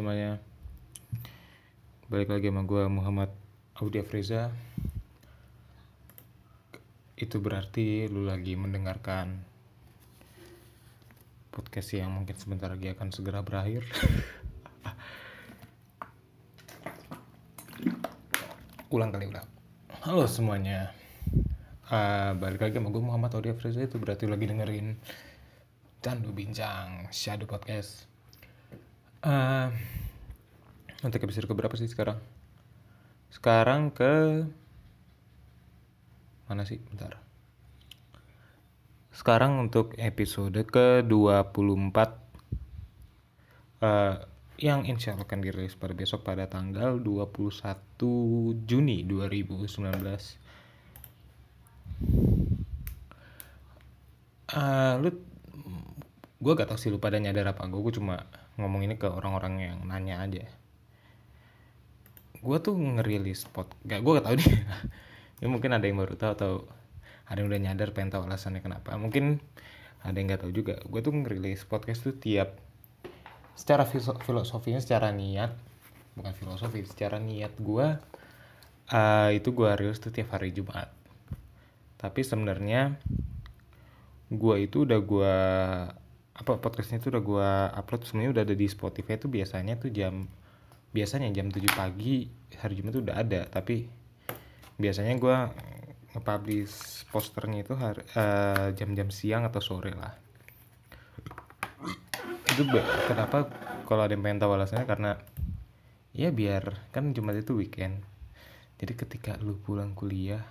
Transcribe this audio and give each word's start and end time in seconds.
Semuanya. 0.00 0.40
Balik 2.08 2.32
lagi 2.32 2.48
sama 2.48 2.64
gue 2.64 2.88
Muhammad 2.88 3.28
Audi 3.76 4.00
Afriza. 4.00 4.48
Itu 7.20 7.36
berarti 7.44 8.08
lu 8.08 8.24
lagi 8.24 8.56
mendengarkan 8.56 9.44
Podcast 11.52 11.92
yang 11.92 12.16
mungkin 12.16 12.32
sebentar 12.32 12.72
lagi 12.72 12.96
akan 12.96 13.12
segera 13.12 13.44
berakhir. 13.44 13.84
Ulang 18.96 19.12
kali 19.12 19.28
ulang. 19.28 19.44
Halo 20.00 20.24
semuanya. 20.24 20.96
Eh, 21.92 22.32
Balik 22.40 22.64
lagi 22.64 22.80
sama 22.80 22.88
gue 22.88 23.04
Muhammad 23.04 23.36
Audi 23.36 23.52
Afriza. 23.52 23.84
Itu 23.84 24.00
berarti 24.00 24.24
lu 24.24 24.32
lagi 24.32 24.48
dengerin 24.48 24.96
Candu 26.00 26.32
Bincang 26.32 27.12
Shadow 27.12 27.44
Podcast 27.44 28.09
Eh, 29.20 29.68
untuk 31.04 31.20
episode 31.20 31.44
keberapa 31.44 31.76
sih 31.76 31.92
sekarang? 31.92 32.16
Sekarang 33.28 33.92
ke 33.92 34.48
mana 36.48 36.64
sih? 36.64 36.80
Bentar. 36.88 37.20
Sekarang 39.12 39.60
untuk 39.60 39.92
episode 40.00 40.56
ke-24 40.56 41.98
eh 43.84 44.16
yang 44.60 44.84
insya 44.84 45.16
Allah 45.16 45.24
akan 45.24 45.40
dirilis 45.40 45.72
pada 45.76 45.96
besok 45.96 46.20
pada 46.24 46.44
tanggal 46.48 46.96
21 47.00 48.56
Juni 48.64 49.04
2019. 49.04 50.40
Eh, 54.48 54.94
lu 54.96 55.29
gue 56.40 56.52
gak 56.56 56.72
tau 56.72 56.80
sih 56.80 56.88
lu 56.88 56.96
pada 56.96 57.20
nyadar 57.20 57.52
apa 57.52 57.68
gue 57.68 57.92
cuma 57.92 58.24
ngomong 58.56 58.88
ini 58.88 58.96
ke 58.96 59.04
orang-orang 59.04 59.54
yang 59.60 59.78
nanya 59.84 60.24
aja. 60.24 60.48
Gue 62.40 62.56
tuh 62.64 62.72
ngerilis 62.72 63.44
spot 63.44 63.68
gak 63.84 64.00
gue 64.00 64.12
gak 64.16 64.24
tau 64.24 64.36
nih 64.40 64.48
ya 65.44 65.46
mungkin 65.52 65.76
ada 65.76 65.84
yang 65.84 66.00
baru 66.00 66.16
tahu 66.16 66.32
atau 66.32 66.52
ada 67.28 67.38
yang 67.44 67.52
udah 67.52 67.60
nyadar 67.60 67.92
pengen 67.92 68.16
tahu 68.16 68.24
alasannya 68.24 68.64
kenapa. 68.64 68.96
Mungkin 68.96 69.36
ada 70.00 70.16
yang 70.16 70.32
gak 70.32 70.48
tahu 70.48 70.52
juga. 70.56 70.80
Gue 70.88 71.04
tuh 71.04 71.12
ngerilis 71.12 71.68
podcast 71.68 72.08
tuh 72.08 72.16
tiap 72.16 72.56
secara 73.52 73.84
filoso- 73.84 74.16
filosofinya 74.24 74.80
secara 74.80 75.12
niat. 75.12 75.52
Bukan 76.16 76.32
filosofi 76.32 76.88
secara 76.88 77.20
niat 77.20 77.52
gue 77.60 77.86
eh, 78.90 79.30
itu 79.36 79.52
gue 79.52 79.70
rilis 79.76 80.00
tuh 80.00 80.08
tiap 80.08 80.32
hari 80.32 80.56
Jumat. 80.56 80.88
Tapi 82.00 82.24
sebenarnya 82.24 82.96
gue 84.32 84.56
itu 84.64 84.88
udah 84.88 85.00
gue 85.04 85.36
apa 86.40 86.56
podcastnya 86.56 87.04
itu 87.04 87.12
udah 87.12 87.22
gue 87.22 87.50
upload 87.76 88.08
sebenarnya 88.08 88.32
udah 88.32 88.44
ada 88.48 88.56
di 88.56 88.66
Spotify 88.66 89.20
itu 89.20 89.28
biasanya 89.28 89.76
tuh 89.76 89.92
jam 89.92 90.24
biasanya 90.90 91.28
jam 91.36 91.52
7 91.52 91.60
pagi 91.76 92.32
hari 92.56 92.80
Jumat 92.80 92.96
tuh 92.96 93.02
udah 93.04 93.16
ada 93.20 93.44
tapi 93.44 93.84
biasanya 94.80 95.20
gue 95.20 95.36
nge-publish 96.16 97.06
posternya 97.12 97.62
itu 97.62 97.76
hari, 97.78 98.02
eh, 98.16 98.74
jam-jam 98.74 99.12
siang 99.14 99.46
atau 99.46 99.62
sore 99.62 99.94
lah. 99.94 100.10
Itu 102.50 102.66
kenapa 103.06 103.46
kalau 103.86 104.02
ada 104.02 104.10
yang 104.10 104.24
pengen 104.26 104.42
tahu 104.42 104.58
alasannya? 104.58 104.88
Karena 104.90 105.14
ya 106.10 106.34
biar 106.34 106.90
kan 106.90 107.14
Jumat 107.14 107.38
itu 107.38 107.54
weekend. 107.54 108.02
Jadi 108.80 108.92
ketika 108.96 109.36
lu 109.38 109.60
pulang 109.60 109.94
kuliah 109.94 110.42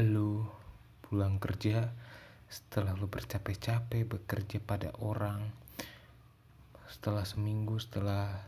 lu 0.00 0.46
pulang 1.06 1.42
kerja 1.42 1.90
setelah 2.50 2.98
lu 2.98 3.06
bercapek-capek 3.06 4.02
bekerja 4.10 4.58
pada 4.58 4.90
orang 4.98 5.46
setelah 6.90 7.22
seminggu 7.22 7.78
setelah 7.78 8.42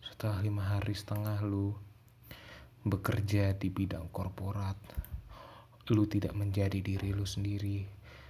setelah 0.00 0.40
lima 0.40 0.64
hari 0.64 0.96
setengah 0.96 1.44
lu 1.44 1.76
bekerja 2.88 3.52
di 3.52 3.68
bidang 3.68 4.08
korporat 4.08 4.80
lu 5.92 6.02
tidak 6.10 6.34
menjadi 6.34 6.82
diri 6.82 7.14
lu 7.14 7.22
sendiri. 7.22 7.86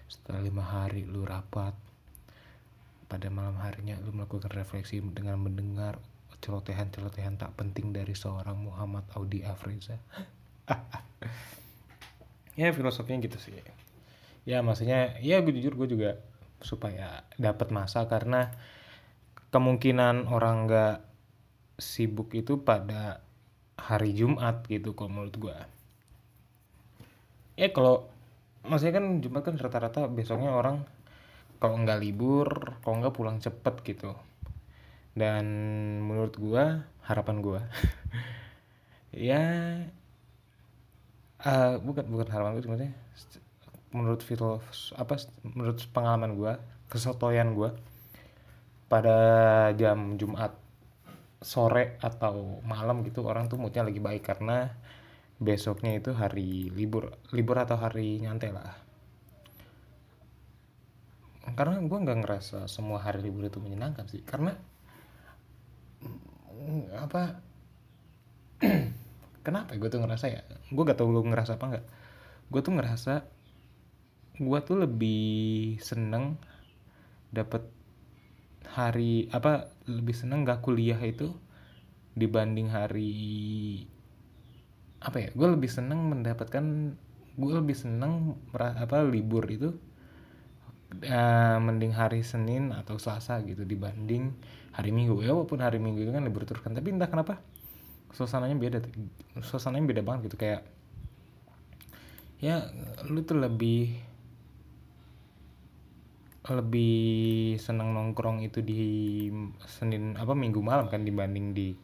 Setelah 0.07 0.45
lima 0.45 0.65
hari 0.67 1.09
lu 1.09 1.25
rapat 1.25 1.73
pada 3.09 3.31
malam 3.33 3.57
harinya 3.63 3.97
lu 4.03 4.13
melakukan 4.13 4.51
refleksi 4.53 5.01
dengan 5.01 5.41
mendengar 5.41 5.97
celotehan-celotehan 6.43 7.41
tak 7.41 7.55
penting 7.57 7.95
dari 7.95 8.13
seorang 8.13 8.61
Muhammad 8.61 9.07
Audi 9.17 9.41
Afriza 9.47 9.97
ya 12.57 12.73
filosofinya 12.73 13.23
gitu 13.25 13.39
sih. 13.39 13.55
Ya 14.49 14.65
maksudnya 14.65 15.21
ya 15.21 15.45
gue 15.45 15.53
jujur 15.55 15.77
gue 15.77 15.89
juga 15.93 16.11
supaya 16.65 17.23
dapat 17.37 17.71
masa 17.71 18.09
karena 18.09 18.51
kemungkinan 19.53 20.27
orang 20.33 20.67
nggak 20.67 20.97
sibuk 21.77 22.33
itu 22.33 22.65
pada 22.65 23.21
hari 23.77 24.17
Jumat 24.17 24.65
gitu 24.67 24.97
kalau 24.97 25.13
menurut 25.13 25.37
gue 25.37 25.57
ya 27.61 27.69
kalau 27.73 28.09
maksudnya 28.65 29.01
kan 29.01 29.07
Jumat 29.21 29.43
kan 29.45 29.57
rata-rata 29.57 30.09
besoknya 30.09 30.53
orang 30.53 30.85
kalau 31.57 31.81
nggak 31.81 32.01
libur 32.01 32.77
kalau 32.85 33.01
nggak 33.01 33.17
pulang 33.17 33.41
cepet 33.41 33.75
gitu. 33.85 34.13
Dan 35.17 35.45
menurut 36.05 36.37
gue 36.37 36.65
harapan 37.09 37.37
gue 37.41 37.61
ya 39.33 39.45
eh 41.45 41.75
bukan 41.83 42.05
bukan 42.09 42.29
harapan 42.33 42.57
gue 42.57 42.65
sebenarnya 42.65 42.93
menurut 43.93 44.21
filos 44.25 44.93
apa 44.97 45.21
menurut 45.45 45.81
pengalaman 45.93 46.33
gue 46.37 46.53
kesotoyan 46.89 47.53
gue 47.53 47.71
pada 48.87 49.19
jam 49.75 50.15
Jumat 50.15 50.55
sore 51.43 52.01
atau 52.01 52.63
malam 52.65 53.05
gitu 53.05 53.27
orang 53.27 53.51
tuh 53.51 53.61
moodnya 53.61 53.85
lagi 53.85 54.01
baik 54.01 54.25
karena 54.25 54.73
besoknya 55.37 55.93
itu 56.01 56.17
hari 56.17 56.73
libur 56.73 57.13
libur 57.35 57.61
atau 57.61 57.77
hari 57.77 58.19
nyantai 58.25 58.51
lah. 58.57 58.75
Karena 61.55 61.79
gue 61.79 61.99
nggak 62.03 62.19
ngerasa 62.25 62.59
semua 62.67 63.05
hari 63.05 63.23
libur 63.31 63.47
itu 63.47 63.63
menyenangkan 63.63 64.09
sih 64.11 64.25
karena 64.25 64.57
mm, 66.03 66.83
apa 66.99 67.23
kenapa 69.47 69.79
gue 69.79 69.87
tuh 69.87 70.03
ngerasa 70.03 70.27
ya? 70.27 70.43
Gue 70.75 70.83
gak 70.83 70.99
tau 70.99 71.07
lu 71.07 71.23
ngerasa 71.23 71.55
apa 71.55 71.65
nggak. 71.71 71.87
Gue 72.51 72.61
tuh 72.67 72.75
ngerasa 72.75 73.13
gue 74.37 74.59
tuh 74.67 74.77
lebih 74.77 75.79
seneng 75.81 76.37
dapet 77.31 77.65
hari 78.75 79.31
apa 79.33 79.73
lebih 79.89 80.13
seneng 80.13 80.45
gak 80.45 80.61
kuliah 80.61 80.99
itu 81.01 81.33
dibanding 82.13 82.69
hari 82.69 83.15
apa 85.01 85.17
ya 85.21 85.29
gue 85.33 85.49
lebih 85.49 85.71
seneng 85.71 86.13
mendapatkan 86.13 86.65
gue 87.37 87.53
lebih 87.53 87.77
seneng 87.77 88.37
apa 88.57 89.05
libur 89.05 89.45
itu 89.49 89.77
eh, 91.05 91.59
mending 91.61 91.93
hari 91.93 92.25
Senin 92.25 92.73
atau 92.73 92.97
Selasa 92.97 93.45
gitu 93.45 93.69
dibanding 93.69 94.33
hari 94.73 94.93
Minggu. 94.93 95.21
Ya 95.21 95.37
walaupun 95.37 95.61
hari 95.61 95.77
Minggu 95.77 96.09
itu 96.09 96.13
kan 96.13 96.25
libur 96.25 96.49
terus 96.49 96.65
kan 96.65 96.73
tapi 96.73 96.97
entah 96.97 97.13
kenapa 97.13 97.45
suasananya 98.17 98.57
beda 98.57 98.79
suasananya 99.45 99.85
beda 99.93 100.03
banget 100.03 100.33
gitu 100.33 100.41
kayak 100.41 100.65
ya 102.41 102.65
lu 103.05 103.21
tuh 103.21 103.37
lebih 103.37 103.93
lebih 106.47 107.59
senang 107.59 107.91
nongkrong 107.93 108.41
itu 108.41 108.63
di 108.63 108.83
Senin 109.67 110.17
apa 110.17 110.33
Minggu 110.33 110.63
malam 110.63 110.87
kan 110.87 111.03
dibanding 111.03 111.53
di 111.53 111.75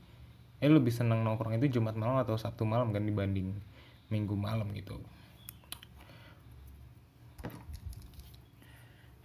eh 0.62 0.70
lebih 0.70 0.94
senang 0.94 1.26
nongkrong 1.26 1.58
itu 1.58 1.79
Jumat 1.81 1.99
malam 1.99 2.23
atau 2.23 2.38
Sabtu 2.38 2.62
malam 2.62 2.94
kan 2.94 3.02
dibanding 3.02 3.52
Minggu 4.08 4.38
malam 4.38 4.70
gitu. 4.76 5.00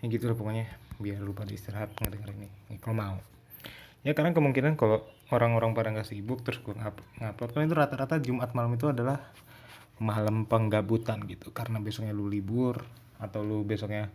Ya 0.01 0.05
gitu 0.09 0.25
lah 0.25 0.37
pokoknya 0.37 0.65
biar 0.97 1.21
lu 1.21 1.37
pada 1.37 1.53
istirahat 1.53 1.93
ngedenger 2.01 2.33
ini 2.33 2.49
kalau 2.81 2.97
mau. 2.97 3.17
Ya 4.01 4.17
karena 4.17 4.33
kemungkinan 4.33 4.73
kalau 4.79 5.05
orang-orang 5.27 5.75
pada 5.75 5.91
nggak 5.91 6.07
sibuk 6.07 6.39
terus 6.43 6.63
gue 6.63 6.75
ngupload. 6.75 7.49
Kan 7.51 7.67
itu 7.67 7.75
rata-rata 7.75 8.15
Jumat 8.23 8.55
malam 8.55 8.79
itu 8.79 8.87
adalah 8.87 9.19
malam 9.99 10.47
penggabutan 10.47 11.23
gitu. 11.27 11.51
Karena 11.51 11.83
besoknya 11.83 12.15
lu 12.15 12.31
libur 12.31 12.79
atau 13.19 13.43
lu 13.43 13.65
besoknya 13.67 14.07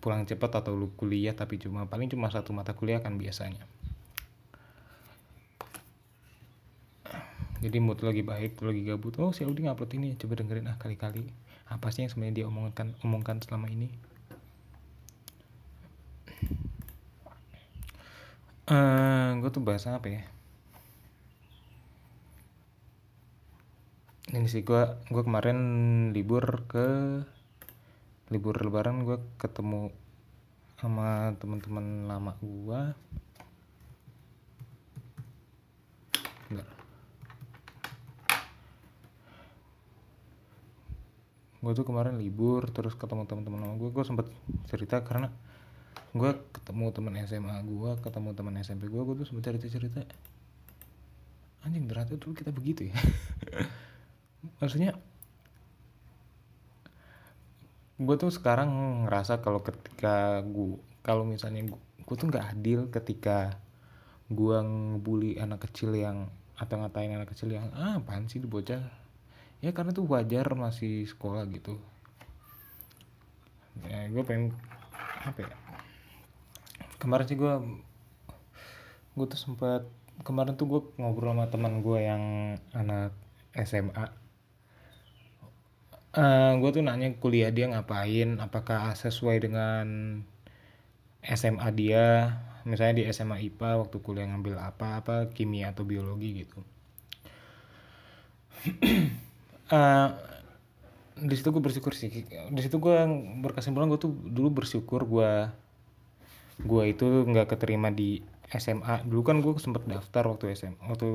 pulang 0.00 0.24
cepat 0.24 0.64
atau 0.64 0.72
lu 0.76 0.92
kuliah 0.96 1.36
tapi 1.36 1.60
cuma 1.60 1.84
paling 1.84 2.08
cuma 2.08 2.32
satu 2.32 2.52
mata 2.52 2.76
kuliah 2.76 3.00
kan 3.00 3.16
biasanya. 3.16 3.64
Jadi 7.60 7.76
mood 7.76 8.00
lagi 8.00 8.24
baik 8.24 8.60
lu 8.60 8.72
lagi 8.72 8.82
gabut. 8.88 9.16
Oh 9.20 9.32
si 9.32 9.44
Audi 9.44 9.64
ngupload 9.64 9.92
ini 9.96 10.16
coba 10.16 10.40
dengerin 10.40 10.68
ah 10.68 10.76
kali-kali. 10.76 11.28
Apa 11.68 11.92
sih 11.92 12.04
yang 12.04 12.10
sebenarnya 12.12 12.44
dia 12.44 12.46
omongkan 12.48 12.96
omongkan 13.04 13.40
selama 13.40 13.70
ini 13.70 13.88
eh 18.70 19.28
gue 19.40 19.50
tuh 19.54 19.62
bahas 19.66 19.84
apa 19.90 20.06
ya? 20.16 20.22
Ini 24.30 24.46
sih 24.46 24.62
gue 24.62 24.82
gue 25.10 25.22
kemarin 25.26 25.58
libur 26.14 26.44
ke 26.70 26.86
libur 28.30 28.54
lebaran 28.62 29.02
gue 29.02 29.18
ketemu 29.42 29.90
sama 30.78 31.34
teman-teman 31.42 32.06
lama 32.06 32.32
gue 32.38 32.80
gue 41.60 41.72
tuh 41.76 41.84
kemarin 41.84 42.16
libur 42.16 42.64
terus 42.72 42.96
ketemu 42.96 43.28
teman-teman 43.28 43.60
lama 43.60 43.74
gue 43.76 43.92
gue 43.92 44.04
sempet 44.04 44.26
cerita 44.64 45.04
karena 45.04 45.28
gue 46.10 46.30
ketemu 46.50 46.90
teman 46.90 47.14
SMA 47.22 47.56
gue 47.62 47.90
ketemu 48.02 48.28
teman 48.34 48.54
SMP 48.58 48.90
gue 48.90 48.98
gue 48.98 49.14
tuh 49.22 49.26
sempet 49.30 49.46
cerita 49.46 49.66
cerita 49.70 50.02
anjing 51.62 51.86
ternyata 51.86 52.16
tuh 52.16 52.32
kita 52.32 52.50
begitu 52.50 52.88
ya. 52.88 52.96
Maksudnya 54.60 54.96
gue 58.00 58.16
tuh 58.16 58.32
sekarang 58.32 59.04
ngerasa 59.04 59.44
kalau 59.44 59.60
ketika 59.60 60.40
gue 60.40 60.80
kalau 61.04 61.28
misalnya 61.28 61.68
gue, 61.68 61.80
gue 62.00 62.16
tuh 62.16 62.26
nggak 62.32 62.46
adil 62.56 62.88
ketika 62.88 63.60
gue 64.32 64.56
ngebully 64.56 65.36
anak 65.36 65.68
kecil 65.68 65.92
yang 65.92 66.32
atau 66.56 66.80
ngatain 66.80 67.12
anak 67.12 67.32
kecil 67.32 67.52
yang 67.52 67.68
ah 67.76 68.00
apaan 68.00 68.28
sih 68.28 68.40
bocah? 68.40 68.80
Ya 69.60 69.76
karena 69.76 69.92
tuh 69.92 70.08
wajar 70.08 70.48
masih 70.56 71.04
sekolah 71.04 71.44
gitu. 71.52 71.76
Ya 73.84 74.08
gue 74.08 74.22
pengen 74.24 74.56
apa 75.20 75.44
ya 75.44 75.69
kemarin 77.00 77.26
sih 77.26 77.38
gue 77.40 77.54
gue 79.16 79.26
tuh 79.26 79.40
sempat 79.40 79.88
kemarin 80.22 80.54
tuh 80.54 80.68
gue 80.68 80.80
ngobrol 81.00 81.32
sama 81.32 81.48
teman 81.48 81.80
gue 81.80 81.98
yang 82.04 82.22
anak 82.76 83.16
SMA 83.56 84.20
uh, 86.14 86.52
gue 86.58 86.70
tuh 86.70 86.82
nanya 86.84 87.10
kuliah 87.18 87.50
dia 87.50 87.70
ngapain 87.70 88.38
apakah 88.38 88.92
sesuai 88.94 89.42
dengan 89.42 89.86
SMA 91.24 91.68
dia 91.76 92.36
misalnya 92.64 93.00
di 93.00 93.04
SMA 93.12 93.40
IPA 93.52 93.80
waktu 93.86 93.96
kuliah 94.04 94.28
ngambil 94.28 94.60
apa 94.60 95.00
apa 95.00 95.14
kimia 95.32 95.72
atau 95.72 95.84
biologi 95.84 96.44
gitu. 96.44 96.60
Uh, 99.72 100.12
di 101.28 101.34
situ 101.36 101.52
gue 101.52 101.60
bersyukur 101.60 101.92
sih 101.92 102.08
di 102.28 102.60
situ 102.64 102.76
gue 102.80 102.96
berkesimpulan 103.44 103.92
gue 103.92 104.00
tuh 104.00 104.12
dulu 104.12 104.64
bersyukur 104.64 105.04
gue 105.04 105.52
gue 106.60 106.84
itu 106.92 107.06
nggak 107.24 107.56
keterima 107.56 107.88
di 107.92 108.20
SMA 108.50 109.06
dulu 109.06 109.22
kan 109.22 109.36
gue 109.40 109.52
sempet 109.62 109.86
daftar 109.86 110.26
waktu 110.26 110.52
SMA 110.58 110.82
waktu 110.84 111.08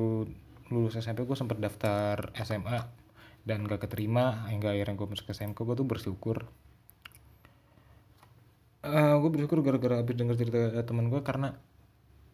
lulus 0.74 0.98
SMP 0.98 1.28
gue 1.28 1.38
sempet 1.38 1.62
daftar 1.62 2.34
SMA 2.42 3.06
dan 3.46 3.62
gak 3.70 3.86
keterima 3.86 4.50
hingga 4.50 4.74
akhirnya 4.74 4.98
gue 4.98 5.08
masuk 5.08 5.30
ke 5.30 5.34
SMK 5.38 5.54
gue 5.62 5.76
tuh 5.78 5.88
bersyukur. 5.88 6.38
Uh, 8.82 9.18
gue 9.22 9.30
bersyukur 9.30 9.62
gara-gara 9.62 10.02
habis 10.02 10.18
denger 10.18 10.38
cerita 10.38 10.82
teman 10.82 11.14
gue 11.14 11.22
karena 11.22 11.54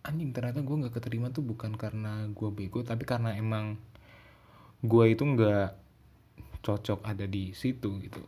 anjing 0.07 0.31
ternyata 0.31 0.63
gue 0.63 0.75
nggak 0.83 0.95
keterima 0.95 1.29
tuh 1.29 1.43
bukan 1.43 1.75
karena 1.75 2.27
gue 2.31 2.49
bego 2.49 2.81
tapi 2.81 3.03
karena 3.03 3.35
emang 3.35 3.77
gue 4.81 5.05
itu 5.11 5.23
nggak 5.23 5.77
cocok 6.63 7.03
ada 7.03 7.27
di 7.27 7.51
situ 7.51 7.91
gitu. 8.03 8.23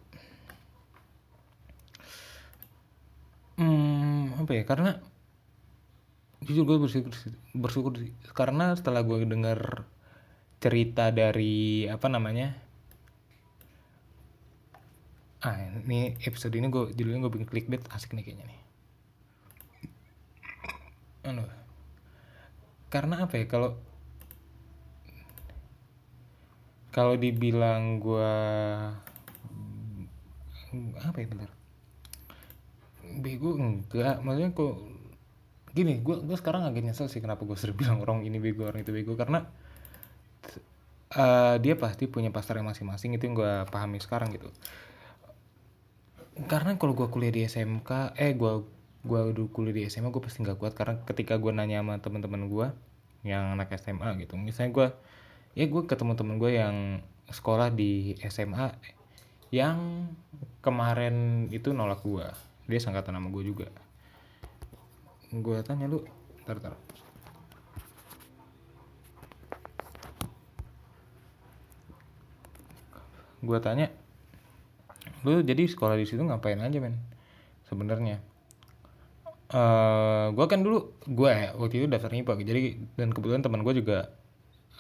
Hmm, 3.54 4.13
apa 4.44 4.52
ya 4.60 4.64
karena 4.68 5.00
jujur 6.44 6.68
gue 6.68 6.78
bersyukur 6.84 7.16
bersyukur 7.56 7.96
karena 8.36 8.76
setelah 8.76 9.00
gue 9.08 9.24
dengar 9.24 9.88
cerita 10.60 11.12
dari 11.16 11.88
apa 11.88 12.08
namanya 12.12 12.56
ah 15.44 15.56
ini 15.60 16.16
episode 16.24 16.56
ini 16.56 16.68
gue 16.68 16.92
judulnya 16.96 17.24
gue 17.28 17.32
bikin 17.40 17.48
clickbait 17.48 17.84
asik 17.92 18.16
nih 18.16 18.24
kayaknya 18.24 18.46
nih 18.52 18.60
Aduh. 21.24 21.48
karena 22.92 23.24
apa 23.24 23.40
ya 23.40 23.48
kalau 23.48 23.80
kalau 26.92 27.16
dibilang 27.16 28.04
gue 28.04 28.36
apa 31.00 31.18
ya 31.20 31.28
bener 31.32 31.63
bego 33.22 33.58
enggak. 33.60 34.22
Maksudnya 34.24 34.52
kok 34.56 34.74
gini 35.74 36.06
gue 36.06 36.22
gue 36.22 36.38
sekarang 36.38 36.70
agak 36.70 36.86
nyesel 36.86 37.10
sih 37.10 37.18
kenapa 37.18 37.46
gue 37.46 37.58
sering 37.62 37.78
bilang 37.78 38.00
orang 38.02 38.26
ini 38.26 38.38
bego 38.42 38.70
orang 38.70 38.82
itu 38.82 38.94
bego. 38.96 39.14
Karena 39.20 39.46
uh, 41.18 41.56
dia 41.62 41.76
pasti 41.78 42.10
punya 42.10 42.34
pasarnya 42.34 42.66
masing-masing 42.66 43.18
itu 43.18 43.24
yang 43.30 43.36
gue 43.38 43.54
pahami 43.70 44.02
sekarang 44.02 44.34
gitu. 44.34 44.50
Karena 46.50 46.74
kalau 46.82 46.98
gue 46.98 47.08
kuliah 47.14 47.34
di 47.34 47.46
SMK 47.46 48.18
eh 48.18 48.34
gue 48.34 48.54
gue 49.04 49.20
udah 49.36 49.46
kuliah 49.52 49.76
di 49.76 49.84
SMA 49.92 50.10
gue 50.10 50.24
pasti 50.24 50.42
nggak 50.42 50.58
kuat. 50.58 50.74
Karena 50.74 50.98
ketika 51.06 51.38
gue 51.38 51.52
nanya 51.54 51.86
sama 51.86 52.02
teman-teman 52.02 52.50
gue 52.50 52.68
yang 53.24 53.56
anak 53.56 53.72
SMA 53.80 54.20
gitu 54.20 54.36
misalnya 54.36 54.72
gue 54.76 54.88
ya 55.56 55.66
gue 55.66 55.82
ketemu 55.88 56.14
temen 56.20 56.36
gue 56.38 56.52
yang 56.60 57.00
sekolah 57.32 57.72
di 57.72 58.20
SMA 58.28 58.76
yang 59.56 60.12
kemarin 60.60 61.48
itu 61.50 61.72
nolak 61.72 62.04
gue 62.04 62.28
dia 62.68 62.80
sangkatan 62.80 63.16
nama 63.16 63.28
gue 63.28 63.44
juga. 63.44 63.68
Gue 65.34 65.60
tanya 65.66 65.90
lu 65.90 66.04
tar 66.44 66.60
tar 66.60 66.76
gue 73.44 73.60
tanya 73.60 73.92
lu 75.24 75.44
jadi 75.44 75.68
sekolah 75.68 76.00
di 76.00 76.08
situ 76.08 76.20
ngapain 76.24 76.60
aja 76.60 76.80
men? 76.80 77.00
Sebenarnya. 77.68 78.20
Uh, 79.54 80.34
gue 80.34 80.46
kan 80.50 80.66
dulu 80.66 80.98
gue 81.06 81.30
ya 81.30 81.54
waktu 81.54 81.86
itu 81.86 81.88
daftar 81.88 82.10
IPA 82.10 82.34
jadi 82.42 82.62
dan 82.98 83.14
kebetulan 83.14 83.46
teman 83.46 83.62
gue 83.62 83.74
juga 83.78 84.10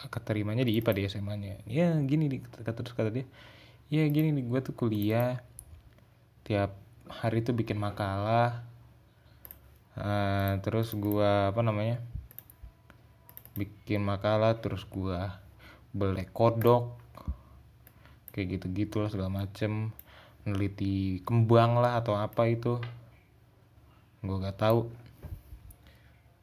keterimanya 0.09 0.65
di 0.65 0.81
IPA 0.81 0.91
di 0.97 1.01
SMA 1.05 1.33
nya 1.37 1.53
ya 1.69 1.93
gini 2.01 2.25
nih 2.25 2.41
kata 2.43 2.81
terus 2.81 2.95
kata 2.97 3.13
dia. 3.13 3.25
Ya 3.93 4.03
gini 4.09 4.33
nih 4.33 4.43
gue 4.49 4.59
tuh 4.65 4.73
kuliah 4.75 5.39
tiap 6.43 6.82
hari 7.21 7.45
tuh 7.45 7.53
bikin 7.53 7.77
makalah. 7.77 8.65
Uh, 9.93 10.57
terus 10.65 10.97
gue 10.97 11.31
apa 11.53 11.61
namanya 11.61 12.01
bikin 13.53 14.01
makalah 14.01 14.57
terus 14.57 14.89
gue 14.89 15.21
belek 15.93 16.33
kodok 16.33 16.97
kayak 18.33 18.57
gitu 18.57 18.65
gitu 18.73 18.95
lah 19.05 19.13
segala 19.13 19.45
macem. 19.45 19.93
Neliti 20.43 21.21
kembang 21.21 21.77
lah 21.77 22.01
atau 22.01 22.17
apa 22.17 22.49
itu. 22.49 22.81
Gue 24.25 24.37
gak 24.41 24.57
tahu. 24.57 24.89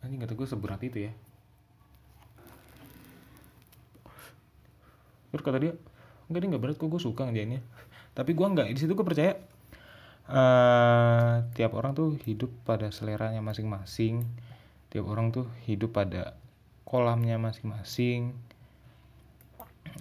Nanti 0.00 0.14
gak 0.16 0.28
tau 0.30 0.38
gue 0.38 0.48
seberat 0.48 0.80
itu 0.86 1.10
ya. 1.10 1.12
Terus 5.30 5.42
kata 5.46 5.58
dia 5.62 5.72
enggak 6.26 6.40
dia 6.42 6.48
nggak 6.54 6.62
berat 6.62 6.76
kok 6.78 6.90
gue 6.90 7.02
suka 7.02 7.26
ngerjainnya. 7.26 7.62
Tapi 8.14 8.30
gue 8.34 8.46
nggak 8.46 8.66
di 8.70 8.78
situ 8.78 8.94
gue 8.94 9.06
percaya 9.06 9.38
uh, 10.30 11.44
tiap 11.52 11.74
orang 11.74 11.92
tuh 11.92 12.16
hidup 12.22 12.48
pada 12.62 12.88
seleranya 12.94 13.42
masing-masing. 13.42 14.22
Tiap 14.90 15.04
orang 15.06 15.34
tuh 15.34 15.46
hidup 15.66 15.94
pada 15.94 16.38
kolamnya 16.86 17.36
masing-masing. 17.36 18.34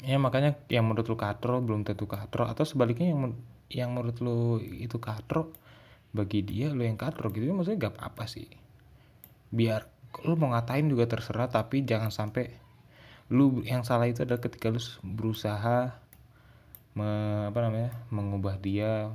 Ya 0.05 0.21
makanya 0.21 0.55
yang 0.69 0.87
menurut 0.87 1.09
lu 1.09 1.17
katro 1.17 1.59
belum 1.59 1.83
tentu 1.83 2.05
katro. 2.05 2.45
Atau 2.45 2.63
sebaliknya 2.63 3.11
yang 3.11 3.33
yang 3.69 3.89
menurut 3.93 4.17
lu 4.21 4.61
itu 4.61 4.97
katro 5.01 5.53
bagi 6.13 6.41
dia 6.45 6.71
lu 6.71 6.85
yang 6.85 6.97
katro 6.97 7.29
gitu. 7.33 7.49
Maksudnya 7.49 7.89
gak 7.89 7.93
apa-apa 7.97 8.25
sih. 8.29 8.47
Biar 9.49 9.89
lu 10.25 10.33
mau 10.37 10.53
ngatain 10.53 10.89
juga 10.89 11.05
terserah 11.05 11.49
tapi 11.49 11.85
jangan 11.85 12.09
sampai 12.09 12.49
lu 13.29 13.61
yang 13.61 13.85
salah 13.85 14.09
itu 14.09 14.25
adalah 14.25 14.41
ketika 14.41 14.73
lu 14.73 14.81
berusaha 15.05 15.93
me, 16.97 17.09
apa 17.45 17.59
namanya 17.61 17.93
mengubah 18.09 18.57
dia 18.57 19.13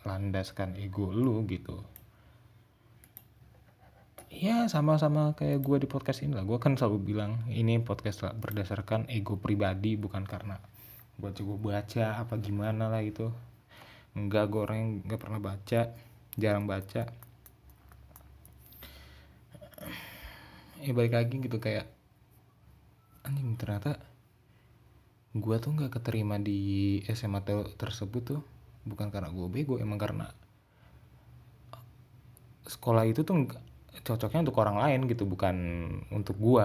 berlandaskan 0.00 0.80
ego 0.80 1.12
lu 1.12 1.44
gitu. 1.44 1.84
Ya 4.30 4.70
sama-sama 4.70 5.34
kayak 5.34 5.60
gue 5.60 5.76
di 5.84 5.88
podcast 5.90 6.22
ini 6.22 6.38
lah. 6.38 6.46
Gue 6.46 6.56
kan 6.62 6.78
selalu 6.78 7.02
bilang 7.02 7.44
ini 7.50 7.82
podcast 7.82 8.22
lah 8.24 8.32
berdasarkan 8.32 9.10
ego 9.10 9.36
pribadi 9.36 9.98
bukan 9.98 10.22
karena 10.22 10.56
gue 11.20 11.30
coba 11.34 11.54
baca 11.76 12.22
apa 12.22 12.34
gimana 12.40 12.88
lah 12.88 13.02
gitu. 13.02 13.34
Enggak 14.16 14.48
gue 14.48 14.60
orang 14.62 14.78
yang 14.78 14.90
nggak 15.04 15.20
pernah 15.20 15.40
baca 15.42 15.80
jarang 16.38 16.64
baca. 16.64 17.02
Ya 20.80 20.92
balik 20.96 21.12
lagi 21.12 21.36
gitu 21.36 21.60
kayak 21.60 21.90
anjing 23.26 23.58
ternyata 23.60 24.00
gue 25.36 25.56
tuh 25.60 25.70
nggak 25.76 26.00
keterima 26.00 26.40
di 26.40 26.98
SMA 27.12 27.44
tersebut 27.76 28.22
tuh 28.24 28.42
bukan 28.84 29.12
karena 29.12 29.28
gue 29.28 29.46
bego 29.50 29.76
emang 29.76 30.00
karena 30.00 30.32
sekolah 32.64 33.04
itu 33.04 33.26
tuh 33.26 33.50
cocoknya 34.06 34.46
untuk 34.46 34.56
orang 34.62 34.78
lain 34.78 35.10
gitu 35.10 35.26
bukan 35.26 35.56
untuk 36.14 36.38
gue 36.38 36.64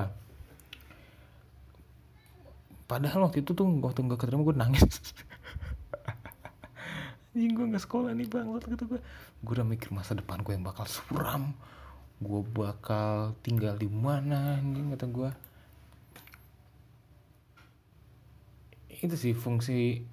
padahal 2.85 3.25
waktu 3.25 3.41
itu 3.41 3.57
tuh 3.57 3.65
waktu 3.81 4.05
nggak 4.05 4.21
keterima 4.21 4.45
gue 4.45 4.55
nangis. 4.55 4.85
Anjing 7.33 7.51
gue 7.57 7.65
nggak 7.73 7.83
sekolah 7.83 8.13
nih 8.13 8.29
bang 8.29 8.45
gitu 8.61 8.85
gue 8.85 9.01
gue 9.41 9.53
udah 9.57 9.67
mikir 9.67 9.89
masa 9.91 10.13
depan 10.13 10.45
gue 10.45 10.53
yang 10.53 10.63
bakal 10.63 10.85
suram. 10.85 11.57
Gue 12.21 12.45
bakal 12.45 13.35
tinggal 13.43 13.75
di 13.75 13.91
mana 13.91 14.61
anjing 14.61 14.93
kata 14.95 15.07
gue 15.11 15.29
itu 19.03 19.15
sih 19.19 19.33
fungsi 19.35 20.07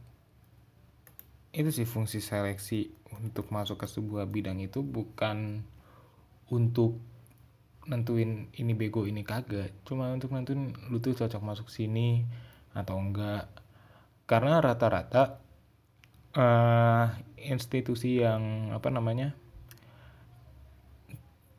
itu 1.52 1.68
sih 1.68 1.84
fungsi 1.84 2.24
seleksi 2.24 2.88
untuk 3.20 3.52
masuk 3.52 3.84
ke 3.84 3.86
sebuah 3.88 4.24
bidang 4.24 4.56
itu 4.64 4.80
bukan 4.80 5.60
untuk 6.48 6.96
nentuin 7.84 8.48
ini 8.56 8.72
bego 8.72 9.04
ini 9.04 9.20
kagak. 9.20 9.72
Cuma 9.84 10.08
untuk 10.12 10.32
nentuin 10.32 10.72
lu 10.88 10.96
tuh 11.02 11.12
cocok 11.12 11.42
masuk 11.44 11.68
sini 11.68 12.24
atau 12.72 12.96
enggak. 12.96 13.52
Karena 14.24 14.64
rata-rata 14.64 15.42
uh, 16.36 17.06
institusi 17.36 18.24
yang 18.24 18.72
apa 18.72 18.88
namanya 18.88 19.36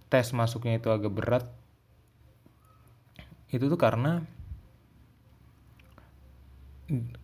tes 0.09 0.29
masuknya 0.33 0.77
itu 0.77 0.89
agak 0.93 1.13
berat 1.13 1.45
itu 3.50 3.65
tuh 3.69 3.77
karena 3.77 4.25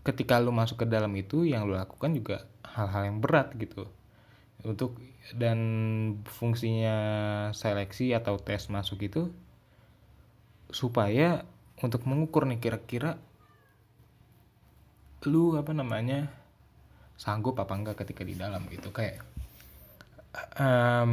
ketika 0.06 0.42
lu 0.42 0.54
masuk 0.54 0.82
ke 0.82 0.86
dalam 0.90 1.14
itu 1.18 1.46
yang 1.46 1.66
lu 1.66 1.78
lakukan 1.78 2.14
juga 2.14 2.50
hal-hal 2.76 3.10
yang 3.10 3.18
berat 3.24 3.54
gitu. 3.58 3.90
Untuk 4.62 5.00
dan 5.38 5.60
fungsinya 6.28 6.98
seleksi 7.56 8.12
atau 8.12 8.36
tes 8.42 8.68
masuk 8.68 9.06
itu 9.06 9.32
supaya 10.70 11.48
untuk 11.80 12.04
mengukur 12.06 12.44
nih 12.46 12.60
kira-kira 12.60 13.18
lu 15.28 15.56
apa 15.60 15.72
namanya 15.76 16.32
sanggup 17.20 17.60
apa 17.60 17.76
enggak 17.76 18.04
ketika 18.04 18.24
di 18.24 18.36
dalam 18.36 18.64
gitu. 18.68 18.92
Kayak 18.92 19.24
um, 20.60 21.12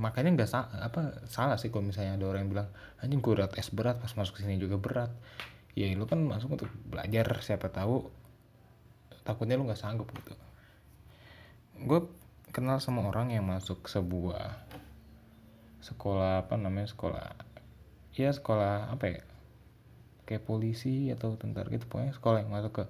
makanya 0.00 0.42
nggak 0.42 0.50
sa 0.50 0.68
apa 0.80 1.24
salah 1.28 1.56
sih 1.56 1.68
kalau 1.68 1.88
misalnya 1.88 2.16
ada 2.16 2.26
orang 2.28 2.48
yang 2.48 2.52
bilang 2.52 2.68
anjing 3.00 3.20
gue 3.20 3.32
udah 3.36 3.48
tes 3.48 3.68
berat 3.72 4.00
pas 4.00 4.12
masuk 4.16 4.40
sini 4.40 4.56
juga 4.56 4.76
berat. 4.80 5.12
Ya 5.72 5.88
lu 5.96 6.04
kan 6.04 6.20
masuk 6.20 6.60
untuk 6.60 6.68
belajar 6.88 7.40
siapa 7.40 7.72
tahu 7.72 8.08
takutnya 9.24 9.56
lu 9.56 9.64
nggak 9.64 9.80
sanggup 9.80 10.08
gitu 10.12 10.36
gue 11.82 12.00
kenal 12.54 12.78
sama 12.78 13.06
orang 13.06 13.34
yang 13.34 13.48
masuk 13.48 13.86
sebuah 13.88 14.60
sekolah 15.82 16.46
apa 16.46 16.54
namanya 16.54 16.86
sekolah 16.94 17.34
ya 18.14 18.30
sekolah 18.30 18.92
apa 18.92 19.04
ya 19.08 19.22
kayak 20.28 20.46
polisi 20.46 21.10
atau 21.10 21.34
tentara 21.34 21.66
gitu 21.74 21.90
pokoknya 21.90 22.14
sekolah 22.14 22.38
yang 22.46 22.52
masuk 22.54 22.72
ke 22.72 22.84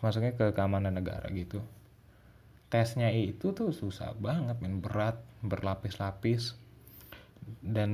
masuknya 0.00 0.32
ke 0.32 0.56
keamanan 0.56 0.96
negara 0.96 1.28
gitu. 1.30 1.60
Tesnya 2.72 3.10
itu 3.12 3.52
tuh 3.52 3.74
susah 3.74 4.16
banget 4.16 4.56
men 4.62 4.80
berat 4.80 5.20
berlapis-lapis. 5.44 6.56
Dan 7.60 7.90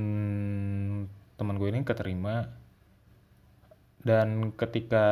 teman 1.35 1.57
gue 1.57 1.67
ini 1.67 1.83
keterima. 1.83 2.47
Dan 3.99 4.55
ketika 4.55 5.05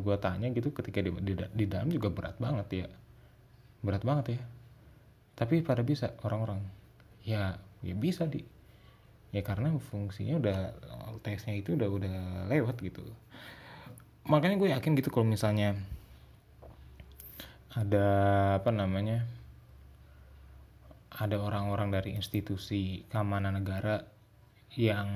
gue 0.00 0.16
tanya 0.18 0.50
gitu 0.50 0.74
ketika 0.74 0.98
di, 0.98 1.14
di, 1.22 1.32
di 1.38 1.64
dalam 1.70 1.86
juga 1.92 2.10
berat 2.10 2.34
banget 2.42 2.66
ya 2.82 2.88
berat 3.82 4.02
banget 4.02 4.38
ya. 4.38 4.40
Tapi 5.38 5.62
pada 5.62 5.86
bisa 5.86 6.14
orang-orang. 6.26 6.62
Ya 7.22 7.62
ya 7.82 7.94
bisa 7.94 8.26
di. 8.26 8.42
Ya 9.30 9.44
karena 9.44 9.74
fungsinya 9.76 10.40
udah 10.40 10.58
tesnya 11.20 11.54
itu 11.54 11.76
udah 11.76 11.88
udah 11.88 12.16
lewat 12.48 12.80
gitu. 12.80 13.04
Makanya 14.28 14.56
gue 14.60 14.68
yakin 14.72 14.92
gitu 14.96 15.08
kalau 15.12 15.28
misalnya 15.28 15.76
ada 17.72 18.08
apa 18.58 18.70
namanya 18.72 19.28
ada 21.18 21.36
orang-orang 21.38 21.92
dari 21.92 22.14
institusi 22.14 23.04
keamanan 23.10 23.58
negara 23.58 24.06
yang 24.78 25.08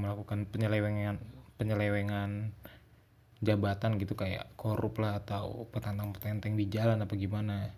melakukan 0.00 0.48
penyelewengan 0.48 1.20
penyelewengan 1.60 2.56
jabatan 3.40 3.96
gitu 4.00 4.16
kayak 4.16 4.48
korup 4.56 5.00
lah 5.00 5.20
atau 5.20 5.68
petantang 5.68 6.12
petenteng 6.12 6.56
di 6.56 6.68
jalan 6.68 7.04
apa 7.04 7.14
gimana 7.16 7.72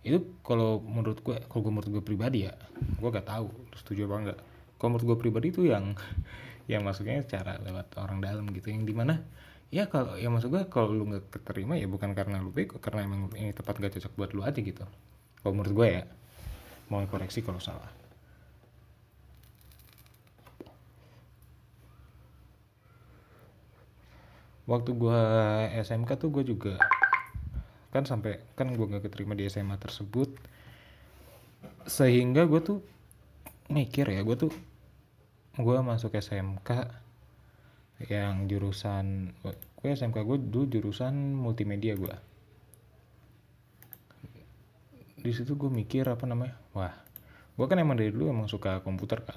itu 0.00 0.18
kalau 0.40 0.80
menurut 0.80 1.20
gue 1.20 1.36
kalau 1.44 1.60
gue 1.60 1.72
menurut 1.76 1.90
gue 1.92 2.02
pribadi 2.04 2.48
ya 2.48 2.56
gue 2.96 3.08
gak 3.12 3.28
tahu 3.28 3.52
setuju 3.76 4.08
apa 4.08 4.16
enggak 4.16 4.40
kalau 4.80 4.96
menurut 4.96 5.06
gue 5.12 5.18
pribadi 5.20 5.46
itu 5.52 5.68
yang 5.68 5.92
yang 6.70 6.86
masuknya 6.86 7.20
secara 7.26 7.58
lewat 7.60 7.98
orang 7.98 8.22
dalam 8.22 8.46
gitu. 8.54 8.70
Yang 8.70 8.88
di 8.88 8.94
mana 8.94 9.20
ya 9.68 9.90
kalau 9.90 10.14
ya 10.14 10.30
masuk 10.30 10.54
gue 10.54 10.62
kalau 10.70 10.94
lu 10.94 11.04
nggak 11.10 11.42
keterima 11.42 11.74
ya 11.74 11.86
bukan 11.90 12.14
karena 12.14 12.38
lu 12.38 12.50
bego 12.54 12.78
karena 12.78 13.06
emang 13.06 13.30
ini 13.34 13.50
tempat 13.50 13.76
gak 13.76 13.98
cocok 13.98 14.12
buat 14.14 14.30
lu 14.32 14.40
aja 14.46 14.56
gitu. 14.56 14.86
Kalau 15.42 15.52
menurut 15.52 15.74
gue 15.74 15.88
ya 16.00 16.02
mau 16.88 17.02
koreksi 17.10 17.42
kalau 17.42 17.58
salah. 17.58 17.90
Waktu 24.70 24.94
gue 24.94 25.20
SMK 25.82 26.10
tuh 26.14 26.30
gue 26.30 26.44
juga 26.46 26.78
kan 27.90 28.06
sampai 28.06 28.38
kan 28.54 28.70
gue 28.72 28.86
nggak 28.86 29.10
keterima 29.10 29.34
di 29.34 29.46
SMA 29.50 29.76
tersebut. 29.76 30.30
Sehingga 31.84 32.46
gue 32.46 32.60
tuh 32.62 32.78
mikir 33.70 34.10
ya 34.10 34.26
gue 34.26 34.36
tuh 34.38 34.52
gue 35.54 35.76
masuk 35.82 36.14
SMK 36.18 36.70
yang 38.10 38.48
jurusan 38.50 39.30
gue 39.44 39.88
SMK 39.92 40.18
gue 40.26 40.38
dulu 40.40 40.66
jurusan 40.66 41.36
multimedia 41.36 41.94
gue 41.94 42.10
di 45.20 45.30
situ 45.36 45.54
gue 45.54 45.68
mikir 45.68 46.08
apa 46.08 46.24
namanya 46.24 46.56
wah 46.72 46.90
gue 47.60 47.66
kan 47.68 47.76
emang 47.76 48.00
dari 48.00 48.08
dulu 48.08 48.32
emang 48.32 48.48
suka 48.48 48.80
komputer 48.80 49.20
kan. 49.20 49.36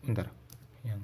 Bentar 0.00 0.32
yang 0.82 0.98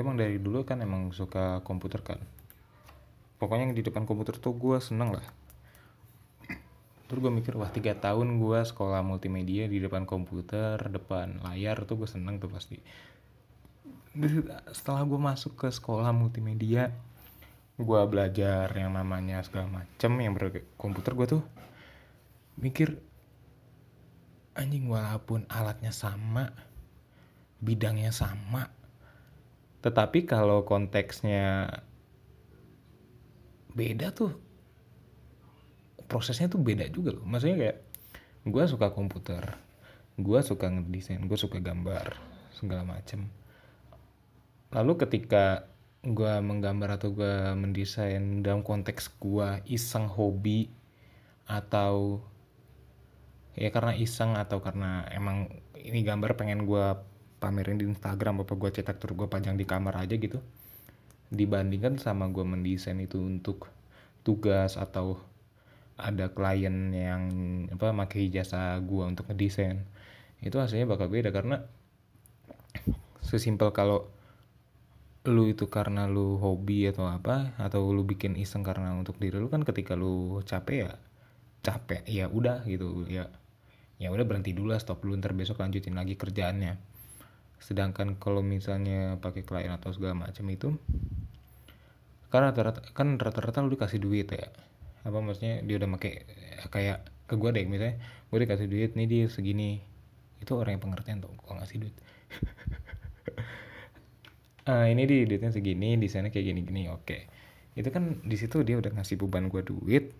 emang 0.00 0.16
dari 0.18 0.36
dulu 0.40 0.66
kan 0.66 0.82
emang 0.82 1.12
suka 1.12 1.60
komputer 1.62 2.02
kan. 2.02 2.20
Pokoknya 3.36 3.72
di 3.72 3.84
depan 3.84 4.08
komputer 4.08 4.36
tuh 4.40 4.56
gue 4.56 4.80
seneng 4.80 5.12
lah. 5.12 5.26
Terus 7.06 7.20
gue 7.22 7.32
mikir 7.32 7.54
wah 7.54 7.70
tiga 7.70 7.94
tahun 7.94 8.42
gue 8.42 8.58
sekolah 8.66 9.04
multimedia 9.04 9.70
di 9.70 9.78
depan 9.78 10.08
komputer 10.08 10.80
depan 10.90 11.38
layar 11.46 11.86
tuh 11.86 12.02
gue 12.02 12.08
seneng 12.10 12.42
tuh 12.42 12.50
pasti. 12.50 12.80
Setelah 14.72 15.04
gue 15.04 15.20
masuk 15.20 15.54
ke 15.54 15.68
sekolah 15.68 16.10
multimedia 16.10 16.90
gue 17.76 18.00
belajar 18.08 18.72
yang 18.72 18.96
namanya 18.96 19.44
segala 19.44 19.68
macem 19.68 20.16
yang 20.16 20.32
berkomputer 20.32 21.12
gue 21.12 21.26
tuh 21.28 21.42
mikir 22.56 22.96
anjing 24.56 24.88
walaupun 24.88 25.44
alatnya 25.52 25.92
sama 25.92 26.56
bidangnya 27.60 28.16
sama 28.16 28.72
tetapi 29.86 30.26
kalau 30.26 30.66
konteksnya 30.66 31.70
beda 33.70 34.10
tuh 34.10 34.34
prosesnya 36.10 36.50
tuh 36.50 36.58
beda 36.58 36.90
juga 36.90 37.14
loh. 37.14 37.22
Maksudnya 37.22 37.54
kayak 37.54 37.78
gue 38.46 38.64
suka 38.66 38.90
komputer 38.90 39.62
gue 40.16 40.40
suka 40.40 40.72
ngedesain 40.72 41.20
gue 41.28 41.38
suka 41.38 41.62
gambar 41.62 42.18
segala 42.50 42.82
macem. 42.82 43.30
Lalu 44.74 45.06
ketika 45.06 45.70
gue 46.02 46.34
menggambar 46.42 46.98
atau 46.98 47.14
gue 47.14 47.54
mendesain 47.54 48.42
dalam 48.42 48.66
konteks 48.66 49.22
gue 49.22 49.62
iseng 49.70 50.10
hobi 50.10 50.72
atau 51.46 52.26
ya 53.54 53.70
karena 53.70 53.94
iseng 53.94 54.34
atau 54.34 54.58
karena 54.58 55.06
emang 55.14 55.62
ini 55.78 56.02
gambar 56.02 56.34
pengen 56.34 56.66
gue 56.66 56.86
pamerin 57.36 57.76
di 57.76 57.84
Instagram 57.84 58.42
apa 58.42 58.52
gue 58.56 58.70
cetak 58.72 58.96
terus 58.96 59.14
gue 59.14 59.28
pajang 59.28 59.54
di 59.54 59.68
kamar 59.68 60.00
aja 60.00 60.16
gitu. 60.16 60.40
Dibandingkan 61.30 61.98
sama 62.00 62.30
gue 62.30 62.44
mendesain 62.46 62.96
itu 63.02 63.18
untuk 63.18 63.68
tugas 64.22 64.74
atau 64.78 65.20
ada 65.96 66.28
klien 66.28 66.92
yang 66.92 67.22
apa 67.72 67.92
pakai 67.92 68.28
jasa 68.28 68.76
gue 68.80 69.04
untuk 69.04 69.28
ngedesain. 69.28 69.84
Itu 70.44 70.60
hasilnya 70.60 70.86
bakal 70.86 71.08
beda 71.08 71.32
karena 71.32 71.64
sesimpel 73.24 73.72
kalau 73.74 74.06
lu 75.26 75.50
itu 75.50 75.66
karena 75.66 76.06
lu 76.06 76.38
hobi 76.38 76.86
atau 76.86 77.10
apa 77.10 77.58
atau 77.58 77.90
lu 77.90 78.06
bikin 78.06 78.38
iseng 78.38 78.62
karena 78.62 78.94
untuk 78.94 79.18
diri 79.18 79.42
lu 79.42 79.50
kan 79.50 79.66
ketika 79.66 79.98
lu 79.98 80.38
capek 80.46 80.86
ya 80.86 80.92
capek 81.66 82.06
ya 82.06 82.30
udah 82.30 82.62
gitu 82.62 83.10
ya 83.10 83.26
ya 83.98 84.14
udah 84.14 84.22
berhenti 84.22 84.54
dulu 84.54 84.70
lah 84.70 84.78
stop 84.78 85.02
dulu 85.02 85.18
ntar 85.18 85.34
besok 85.34 85.58
lanjutin 85.58 85.98
lagi 85.98 86.14
kerjaannya 86.14 86.78
sedangkan 87.60 88.20
kalau 88.20 88.44
misalnya 88.44 89.16
pakai 89.18 89.42
klien 89.42 89.72
atau 89.72 89.90
segala 89.90 90.14
macam 90.28 90.44
itu 90.52 90.68
kan 92.30 92.40
rata-rata 92.52 92.80
kan 92.92 93.16
rata-rata 93.16 93.64
lu 93.64 93.72
dikasih 93.74 94.00
duit 94.02 94.28
ya. 94.30 94.50
Apa 95.06 95.18
maksudnya? 95.22 95.62
Dia 95.62 95.78
udah 95.80 95.88
pakai 95.96 96.12
kayak 96.74 96.98
ke 97.26 97.34
gue 97.38 97.50
deh 97.54 97.64
misalnya 97.66 97.96
gue 98.30 98.38
dikasih 98.44 98.66
duit 98.68 98.90
nih 98.98 99.06
dia 99.08 99.24
segini. 99.30 99.80
Itu 100.42 100.58
orang 100.60 100.76
yang 100.78 100.82
pengertian 100.84 101.18
tuh 101.24 101.32
kalau 101.42 101.62
ngasih 101.62 101.78
duit. 101.86 101.96
Ah, 104.66 104.90
ini 104.90 105.06
di 105.06 105.22
duitnya 105.30 105.54
segini 105.54 105.94
di 105.94 106.10
sana 106.10 106.26
kayak 106.34 106.46
gini 106.50 106.60
gini 106.66 106.82
oke. 106.90 107.18
Itu 107.78 107.88
kan 107.94 108.18
di 108.26 108.34
situ 108.34 108.66
dia 108.66 108.74
udah 108.82 108.90
ngasih 108.98 109.14
beban 109.22 109.46
gue 109.46 109.62
duit 109.62 110.10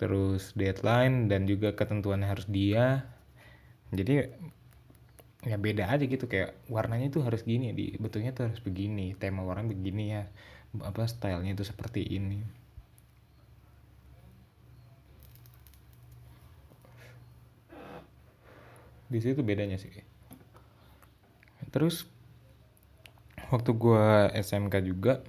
terus 0.00 0.50
deadline 0.58 1.30
dan 1.30 1.46
juga 1.46 1.78
ketentuannya 1.78 2.26
harus 2.26 2.46
dia. 2.50 3.06
Jadi 3.94 4.26
ya 5.44 5.60
beda 5.60 5.92
aja 5.92 6.04
gitu 6.08 6.24
kayak 6.24 6.56
warnanya 6.72 7.12
itu 7.12 7.20
harus 7.20 7.44
gini 7.44 7.76
di 7.76 7.94
betulnya 8.00 8.32
tuh 8.32 8.48
harus 8.48 8.64
begini 8.64 9.12
tema 9.20 9.44
warna 9.44 9.68
begini 9.68 10.04
ya 10.16 10.24
apa 10.80 11.04
stylenya 11.06 11.54
itu 11.54 11.64
seperti 11.68 12.02
ini. 12.02 12.40
Di 19.06 19.18
situ 19.20 19.44
bedanya 19.44 19.78
sih. 19.78 19.92
Terus 21.70 22.08
waktu 23.52 23.70
gua 23.76 24.32
SMK 24.32 24.74
juga 24.82 25.22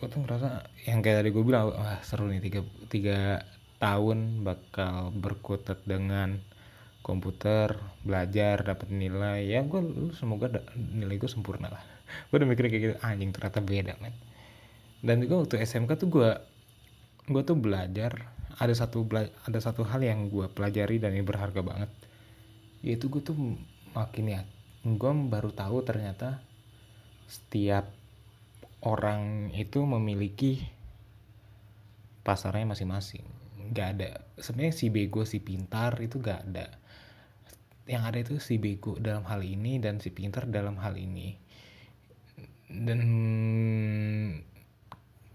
gue 0.00 0.08
tuh 0.08 0.24
ngerasa 0.24 0.64
yang 0.88 1.04
kayak 1.04 1.20
tadi 1.20 1.28
gue 1.28 1.44
bilang 1.44 1.76
wah 1.76 2.00
seru 2.00 2.24
nih 2.24 2.40
tiga, 2.40 2.64
tiga 2.88 3.44
tahun 3.84 4.40
bakal 4.40 5.12
berkutat 5.12 5.84
dengan 5.84 6.40
komputer 7.00 7.76
belajar 8.04 8.60
dapat 8.60 8.88
nilai. 8.92 9.48
Ya 9.48 9.64
gue 9.64 10.12
semoga 10.16 10.52
da, 10.52 10.60
nilai 10.76 11.16
gue 11.16 11.30
sempurna 11.30 11.72
lah. 11.72 11.82
Gue 12.28 12.42
udah 12.42 12.48
mikir 12.48 12.66
kayak 12.66 12.82
gitu 12.82 12.96
anjing 13.06 13.30
ternyata 13.30 13.60
beda 13.62 13.94
men. 14.02 14.14
Dan 15.00 15.22
juga 15.24 15.46
waktu 15.46 15.62
SMK 15.62 15.90
tuh 15.96 16.08
gue 16.10 16.30
gue 17.30 17.42
tuh 17.42 17.56
belajar. 17.56 18.36
Ada 18.60 18.84
satu 18.84 19.08
ada 19.48 19.58
satu 19.62 19.88
hal 19.88 20.04
yang 20.04 20.28
gue 20.28 20.50
pelajari 20.52 21.00
dan 21.00 21.16
ini 21.16 21.24
berharga 21.24 21.64
banget. 21.64 21.88
Yaitu 22.84 23.08
gue 23.08 23.22
tuh 23.24 23.36
makin 23.96 24.26
ya 24.26 24.40
gue 24.80 25.12
baru 25.28 25.52
tahu 25.52 25.84
ternyata 25.84 26.40
setiap 27.28 27.92
orang 28.80 29.52
itu 29.52 29.80
memiliki 29.84 30.66
pasarnya 32.26 32.68
masing-masing. 32.68 33.24
Nggak 33.70 33.88
ada 33.96 34.10
sebenarnya 34.40 34.74
si 34.74 34.86
bego 34.90 35.22
si 35.24 35.38
pintar 35.38 35.94
itu 36.02 36.18
nggak 36.18 36.40
ada 36.50 36.79
yang 37.90 38.06
ada 38.06 38.22
itu 38.22 38.38
si 38.38 38.62
bego 38.62 38.94
dalam 39.02 39.26
hal 39.26 39.42
ini 39.42 39.82
dan 39.82 39.98
si 39.98 40.14
pintar 40.14 40.46
dalam 40.46 40.78
hal 40.78 40.94
ini. 40.94 41.34
Dan 42.70 43.02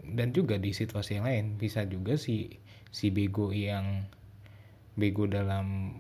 dan 0.08 0.28
juga 0.32 0.56
di 0.56 0.72
situasi 0.72 1.20
yang 1.20 1.28
lain 1.28 1.46
bisa 1.60 1.84
juga 1.84 2.16
si 2.16 2.48
si 2.96 3.12
bego 3.12 3.52
yang 3.52 4.08
bego 4.96 5.28
dalam 5.28 6.00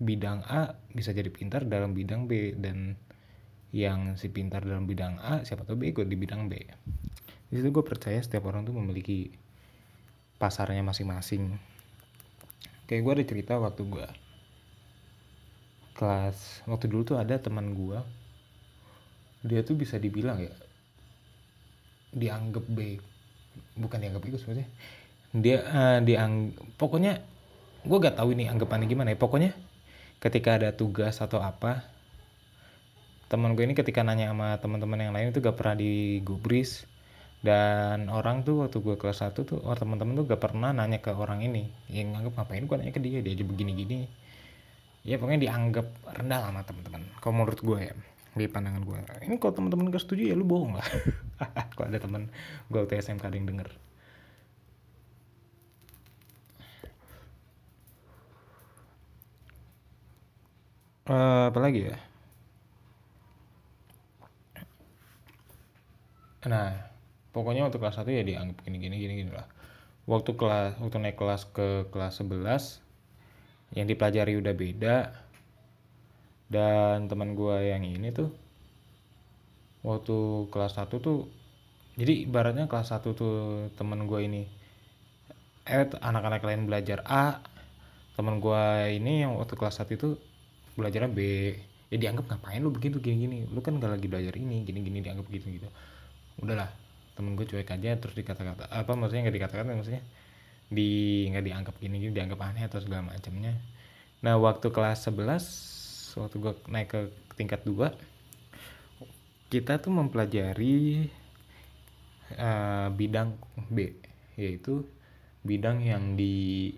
bidang 0.00 0.40
A 0.48 0.80
bisa 0.96 1.12
jadi 1.12 1.28
pintar 1.28 1.68
dalam 1.68 1.92
bidang 1.92 2.24
B 2.24 2.56
dan 2.56 2.96
yang 3.76 4.16
si 4.16 4.32
pintar 4.32 4.64
dalam 4.64 4.88
bidang 4.88 5.20
A 5.20 5.44
siapa 5.44 5.68
tahu 5.68 5.76
bego 5.84 6.00
di 6.00 6.16
bidang 6.16 6.48
B. 6.48 6.64
Di 7.52 7.60
situ 7.60 7.68
gue 7.68 7.84
percaya 7.84 8.16
setiap 8.24 8.48
orang 8.48 8.64
tuh 8.64 8.72
memiliki 8.72 9.28
pasarnya 10.40 10.80
masing-masing. 10.80 11.60
Kayak 12.88 13.02
gue 13.04 13.12
ada 13.20 13.24
cerita 13.28 13.52
waktu 13.60 13.84
gue 13.84 14.25
kelas 15.96 16.62
waktu 16.68 16.86
dulu 16.92 17.02
tuh 17.02 17.16
ada 17.16 17.40
teman 17.40 17.72
gue 17.72 17.98
dia 19.46 19.64
tuh 19.64 19.74
bisa 19.74 19.96
dibilang 19.96 20.38
ya 20.38 20.52
dianggap 22.12 22.64
B 22.68 23.00
bukan 23.76 23.98
dianggap 24.00 24.22
itu 24.28 24.36
sebenarnya 24.40 24.68
dia 25.36 25.58
uh, 25.64 25.98
diang 26.00 26.52
pokoknya 26.80 27.20
gue 27.86 27.98
gak 28.02 28.18
tahu 28.18 28.34
ini 28.34 28.50
anggapannya 28.50 28.86
gimana 28.90 29.14
ya. 29.14 29.18
Pokoknya 29.18 29.54
ketika 30.18 30.58
ada 30.58 30.74
tugas 30.74 31.22
atau 31.22 31.38
apa 31.38 31.86
teman 33.26 33.58
gue 33.58 33.66
ini 33.66 33.74
ketika 33.74 34.06
nanya 34.06 34.30
sama 34.30 34.54
teman-teman 34.58 34.98
yang 35.02 35.14
lain 35.14 35.30
itu 35.30 35.38
gak 35.38 35.56
pernah 35.56 35.78
digubris. 35.78 36.84
Dan 37.46 38.10
orang 38.10 38.42
tuh 38.42 38.66
waktu 38.66 38.82
gue 38.82 38.96
kelas 38.98 39.22
1 39.22 39.38
tuh 39.46 39.62
orang 39.62 39.78
teman-teman 39.78 40.12
tuh 40.18 40.24
gak 40.26 40.42
pernah 40.42 40.74
nanya 40.74 40.98
ke 40.98 41.14
orang 41.14 41.46
ini. 41.46 41.70
Yang 41.86 42.06
nganggap 42.16 42.32
ngapain 42.42 42.64
gue 42.66 42.76
nanya 42.82 42.92
ke 42.92 43.00
dia? 43.00 43.22
Dia 43.22 43.32
aja 43.38 43.44
begini-gini 43.46 44.25
ya 45.06 45.16
pokoknya 45.22 45.46
dianggap 45.46 45.86
rendah 46.18 46.40
sama 46.50 46.60
teman-teman. 46.66 47.02
Kalau 47.22 47.34
menurut 47.38 47.60
gue 47.62 47.78
ya 47.78 47.94
di 48.36 48.44
pandangan 48.52 48.84
gue 48.84 49.00
ini 49.24 49.40
kalau 49.40 49.56
teman-teman 49.56 49.88
gak 49.88 50.04
setuju 50.04 50.28
ya 50.28 50.34
lu 50.36 50.44
bohong 50.44 50.76
lah. 50.76 50.84
Kalau 51.72 51.88
ada 51.88 51.96
teman 51.96 52.28
gue 52.68 52.78
waktu 52.84 53.00
SMK 53.00 53.24
ada 53.24 53.36
yang 53.38 53.48
denger. 53.48 53.68
Uh, 61.06 61.48
apa 61.48 61.58
lagi 61.62 61.88
ya? 61.88 61.96
Nah 66.44 66.76
pokoknya 67.32 67.64
waktu 67.64 67.78
kelas 67.80 68.02
1 68.02 68.10
ya 68.10 68.22
dianggap 68.26 68.60
gini 68.68 68.76
gini 68.82 68.96
gini 69.00 69.14
gini 69.24 69.32
lah. 69.32 69.48
Waktu 70.04 70.36
kelas 70.36 70.76
waktu 70.82 70.98
naik 71.00 71.16
kelas 71.16 71.48
ke 71.56 71.88
kelas 71.88 72.20
11 72.20 72.85
yang 73.74 73.86
dipelajari 73.88 74.38
udah 74.38 74.54
beda. 74.54 74.96
Dan 76.46 77.10
teman 77.10 77.34
gue 77.34 77.56
yang 77.74 77.82
ini 77.82 78.14
tuh 78.14 78.30
waktu 79.82 80.46
kelas 80.50 80.78
1 80.78 80.90
tuh 81.02 81.26
jadi 81.98 82.26
ibaratnya 82.26 82.70
kelas 82.70 82.94
1 82.94 83.02
tuh 83.18 83.66
teman 83.74 84.06
gue 84.06 84.20
ini 84.22 84.42
eh 85.66 85.86
anak-anak 85.90 86.46
lain 86.46 86.70
belajar 86.70 87.02
A 87.02 87.42
teman 88.14 88.38
gue 88.38 88.62
ini 88.94 89.26
yang 89.26 89.34
waktu 89.34 89.58
kelas 89.58 89.82
1 89.82 89.98
itu 89.98 90.14
belajarnya 90.78 91.10
B. 91.10 91.20
Ya 91.86 91.98
dianggap 92.02 92.26
ngapain 92.30 92.58
lu 92.62 92.74
begitu 92.74 92.98
gini 92.98 93.26
gini 93.26 93.38
lu 93.46 93.62
kan 93.62 93.78
gak 93.78 93.94
lagi 93.94 94.10
belajar 94.10 94.34
ini 94.34 94.66
gini 94.66 94.82
gini 94.82 94.98
dianggap 95.06 95.26
gitu 95.30 95.50
gitu 95.54 95.70
udahlah 96.42 96.66
temen 97.14 97.38
gue 97.38 97.46
cuek 97.48 97.70
aja 97.70 97.96
terus 97.96 98.12
dikata-kata 98.12 98.68
apa 98.68 98.92
maksudnya 98.92 99.30
nggak 99.30 99.36
dikatakan 99.40 99.64
maksudnya 99.72 100.02
di 100.66 101.24
nggak 101.30 101.44
dianggap 101.46 101.74
gini 101.78 102.02
gini 102.02 102.12
dianggap 102.14 102.40
aneh 102.42 102.66
atau 102.66 102.82
segala 102.82 103.14
macamnya. 103.14 103.54
Nah 104.22 104.34
waktu 104.40 104.72
kelas 104.72 105.06
11 105.08 106.18
waktu 106.18 106.36
gue 106.40 106.52
naik 106.72 106.88
ke 106.90 107.00
tingkat 107.36 107.60
2 107.68 107.92
kita 109.52 109.78
tuh 109.78 109.92
mempelajari 109.94 111.06
uh, 112.34 112.88
bidang 112.90 113.38
B 113.70 113.94
yaitu 114.34 114.82
bidang 115.46 115.84
yang 115.84 116.18
di 116.18 116.74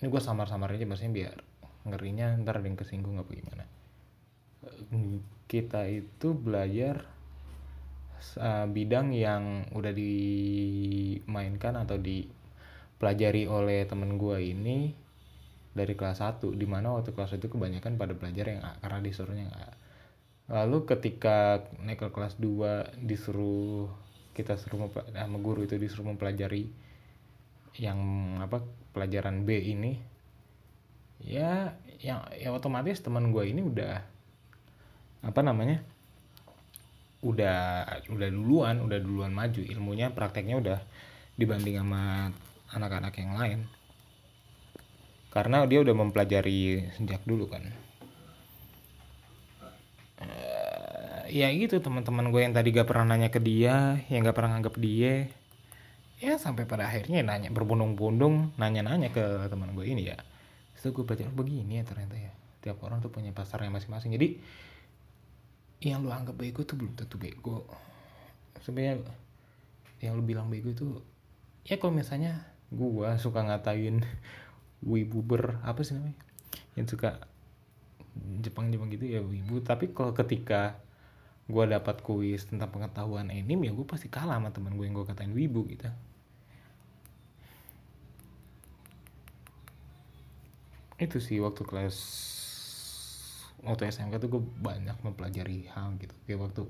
ini 0.00 0.06
gue 0.08 0.22
samar-samar 0.22 0.72
aja 0.72 0.88
maksudnya 0.88 1.12
biar 1.12 1.36
ngerinya 1.84 2.40
ntar 2.40 2.60
ada 2.60 2.66
yang 2.68 2.76
kesinggung 2.76 3.20
apa 3.20 3.30
gimana. 3.36 3.64
Kita 5.44 5.84
itu 5.88 6.32
belajar 6.32 7.04
uh, 8.40 8.66
bidang 8.68 9.12
yang 9.12 9.68
udah 9.76 9.92
dimainkan 9.92 11.76
atau 11.84 12.00
dipelajari 13.00 13.48
oleh 13.48 13.88
temen 13.88 14.20
gue 14.20 14.36
ini 14.44 14.92
dari 15.72 15.96
kelas 15.96 16.20
1 16.20 16.52
di 16.52 16.68
mana 16.68 16.92
waktu 16.92 17.16
kelas 17.16 17.32
itu 17.40 17.48
kebanyakan 17.48 17.96
pada 17.96 18.12
belajar 18.12 18.52
yang 18.52 18.60
A 18.60 18.76
karena 18.76 19.00
disuruhnya 19.00 19.48
yang 19.48 19.56
A. 19.56 19.72
Lalu 20.60 20.84
ketika 20.84 21.64
naik 21.80 22.04
ke 22.04 22.12
kelas 22.12 22.36
2 22.36 23.00
disuruh 23.00 23.88
kita 24.36 24.60
suruh 24.60 24.92
sama 25.16 25.40
guru 25.40 25.64
itu 25.64 25.80
disuruh 25.80 26.12
mempelajari 26.12 26.68
yang 27.80 27.96
apa 28.36 28.68
pelajaran 28.92 29.48
B 29.48 29.56
ini 29.56 29.96
ya 31.24 31.72
yang 32.04 32.28
ya 32.36 32.52
otomatis 32.52 33.00
teman 33.00 33.32
gue 33.32 33.48
ini 33.48 33.64
udah 33.64 33.96
apa 35.24 35.40
namanya 35.40 35.80
udah 37.24 37.88
udah 38.12 38.28
duluan 38.28 38.84
udah 38.84 39.00
duluan 39.00 39.32
maju. 39.32 39.64
Ilmunya 39.64 40.12
prakteknya 40.12 40.60
udah 40.60 40.78
dibanding 41.40 41.80
sama 41.80 42.28
anak-anak 42.74 43.14
yang 43.18 43.34
lain. 43.34 43.60
Karena 45.30 45.62
dia 45.66 45.78
udah 45.82 45.94
mempelajari 45.94 46.90
sejak 46.98 47.22
dulu 47.22 47.46
kan. 47.46 47.62
Uh, 50.20 51.24
ya 51.32 51.48
gitu 51.54 51.80
teman-teman 51.80 52.28
gue 52.28 52.42
yang 52.44 52.52
tadi 52.52 52.74
gak 52.74 52.84
pernah 52.84 53.16
nanya 53.16 53.32
ke 53.32 53.40
dia 53.40 54.04
yang 54.12 54.20
gak 54.20 54.36
pernah 54.36 54.52
nganggap 54.52 54.76
dia 54.76 55.32
ya 56.20 56.36
sampai 56.36 56.68
pada 56.68 56.84
akhirnya 56.84 57.24
nanya 57.24 57.48
berbondong-bondong 57.48 58.60
nanya-nanya 58.60 59.08
ke 59.08 59.48
teman 59.48 59.72
gue 59.72 59.86
ini 59.88 60.12
ya. 60.12 60.18
Itu 60.76 60.92
gue 60.92 61.04
belajar 61.06 61.32
begini 61.32 61.80
ya 61.80 61.84
ternyata 61.86 62.16
ya 62.18 62.32
tiap 62.60 62.84
orang 62.84 63.00
tuh 63.00 63.08
punya 63.08 63.32
pasarnya 63.32 63.72
masing-masing. 63.72 64.12
Jadi 64.12 64.28
yang 65.80 66.04
lu 66.04 66.12
anggap 66.12 66.36
bego 66.36 66.60
tuh 66.66 66.76
belum 66.76 66.92
tentu 66.92 67.16
bego. 67.16 67.64
Sebenarnya 68.60 69.00
yang 70.04 70.18
lu 70.18 70.22
bilang 70.26 70.52
bego 70.52 70.68
itu 70.68 71.00
ya 71.64 71.80
kalau 71.80 71.96
misalnya 71.96 72.49
gua 72.70 73.18
suka 73.18 73.42
ngatain 73.42 74.06
wibuber 74.86 75.58
apa 75.66 75.82
sih 75.82 75.98
namanya? 75.98 76.18
Yang 76.78 76.96
suka 76.96 77.20
Jepang 78.40 78.70
Jepang 78.70 78.88
gitu 78.90 79.06
ya 79.06 79.20
wibu. 79.22 79.62
Tapi 79.62 79.90
kalau 79.92 80.14
ketika 80.14 80.78
gua 81.50 81.66
dapat 81.66 82.00
kuis 82.06 82.46
tentang 82.46 82.70
pengetahuan 82.70 83.26
anime 83.28 83.66
ya 83.66 83.72
gue 83.74 83.82
pasti 83.82 84.06
kalah 84.06 84.38
sama 84.38 84.54
teman 84.54 84.78
gue 84.78 84.86
yang 84.86 84.94
gue 84.94 85.06
katain 85.06 85.34
wibu 85.34 85.66
gitu. 85.66 85.90
Itu 91.00 91.18
sih 91.18 91.42
waktu 91.42 91.66
kelas 91.66 91.96
waktu 93.66 93.92
SMK 93.92 94.20
tuh 94.20 94.30
gue 94.38 94.42
banyak 94.62 94.94
mempelajari 95.02 95.68
hal 95.74 95.98
gitu. 95.98 96.14
Kayak 96.28 96.40
waktu 96.48 96.62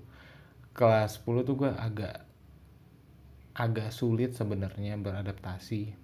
kelas 0.73 1.21
10 1.23 1.45
tuh 1.45 1.55
gue 1.61 1.71
agak 1.71 2.30
agak 3.55 3.91
sulit 3.91 4.37
sebenarnya 4.37 4.95
beradaptasi. 5.01 5.95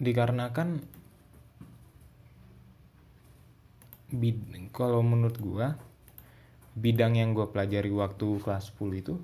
Dikarenakan 0.00 0.80
bid 4.10 4.42
kalau 4.74 5.06
menurut 5.06 5.36
gue 5.38 5.66
bidang 6.74 7.14
yang 7.14 7.30
gue 7.36 7.46
pelajari 7.46 7.92
waktu 7.94 8.42
kelas 8.42 8.74
10 8.74 9.02
itu 9.02 9.14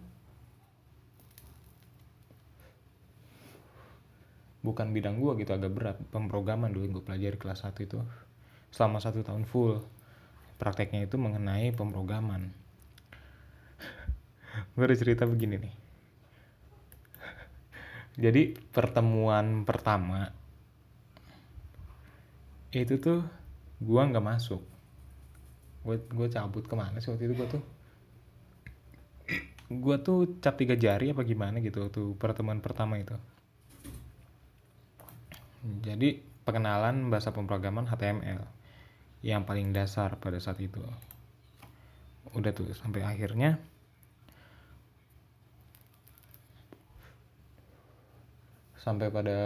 bukan 4.62 4.91
bidang 4.91 5.19
gue 5.19 5.33
gitu 5.43 5.51
agak 5.55 5.73
berat. 5.73 5.97
Pemrograman 6.12 6.71
dulu 6.71 6.87
yang 6.87 6.95
gue 6.99 7.07
pelajari 7.07 7.39
kelas 7.41 7.67
1 7.67 7.75
itu 7.83 7.99
selama 8.71 9.03
satu 9.03 9.25
tahun 9.27 9.49
full. 9.49 9.83
Prakteknya 10.57 11.05
itu 11.05 11.19
mengenai 11.19 11.73
pemrograman 11.75 12.55
gue 14.75 14.85
ada 14.85 14.97
cerita 14.97 15.29
begini 15.29 15.57
nih. 15.61 15.75
Jadi 18.25 18.42
pertemuan 18.73 19.64
pertama 19.66 20.31
itu 22.73 23.01
tuh 23.01 23.21
gue 23.81 24.01
nggak 24.01 24.25
masuk. 24.25 24.62
Gue 25.87 25.97
gue 26.03 26.29
cabut 26.29 26.64
ke 26.66 26.75
mana 26.75 27.01
sih 27.01 27.12
waktu 27.12 27.31
itu? 27.31 27.35
Gue 27.37 27.49
tuh 27.49 27.62
gue 29.66 29.97
tuh 29.99 30.38
cap 30.38 30.55
tiga 30.55 30.79
jari 30.79 31.11
apa 31.11 31.27
gimana 31.27 31.59
gitu 31.59 31.90
tuh 31.90 32.14
pertemuan 32.14 32.62
pertama 32.62 32.99
itu. 33.03 33.14
Jadi 35.83 36.23
pengenalan 36.47 37.11
bahasa 37.11 37.35
pemrograman 37.35 37.90
HTML 37.90 38.38
yang 39.27 39.42
paling 39.42 39.75
dasar 39.75 40.14
pada 40.23 40.38
saat 40.38 40.62
itu. 40.62 40.79
Udah 42.31 42.55
tuh 42.55 42.71
sampai 42.79 43.03
akhirnya 43.03 43.59
sampai 48.87 49.11
pada 49.11 49.38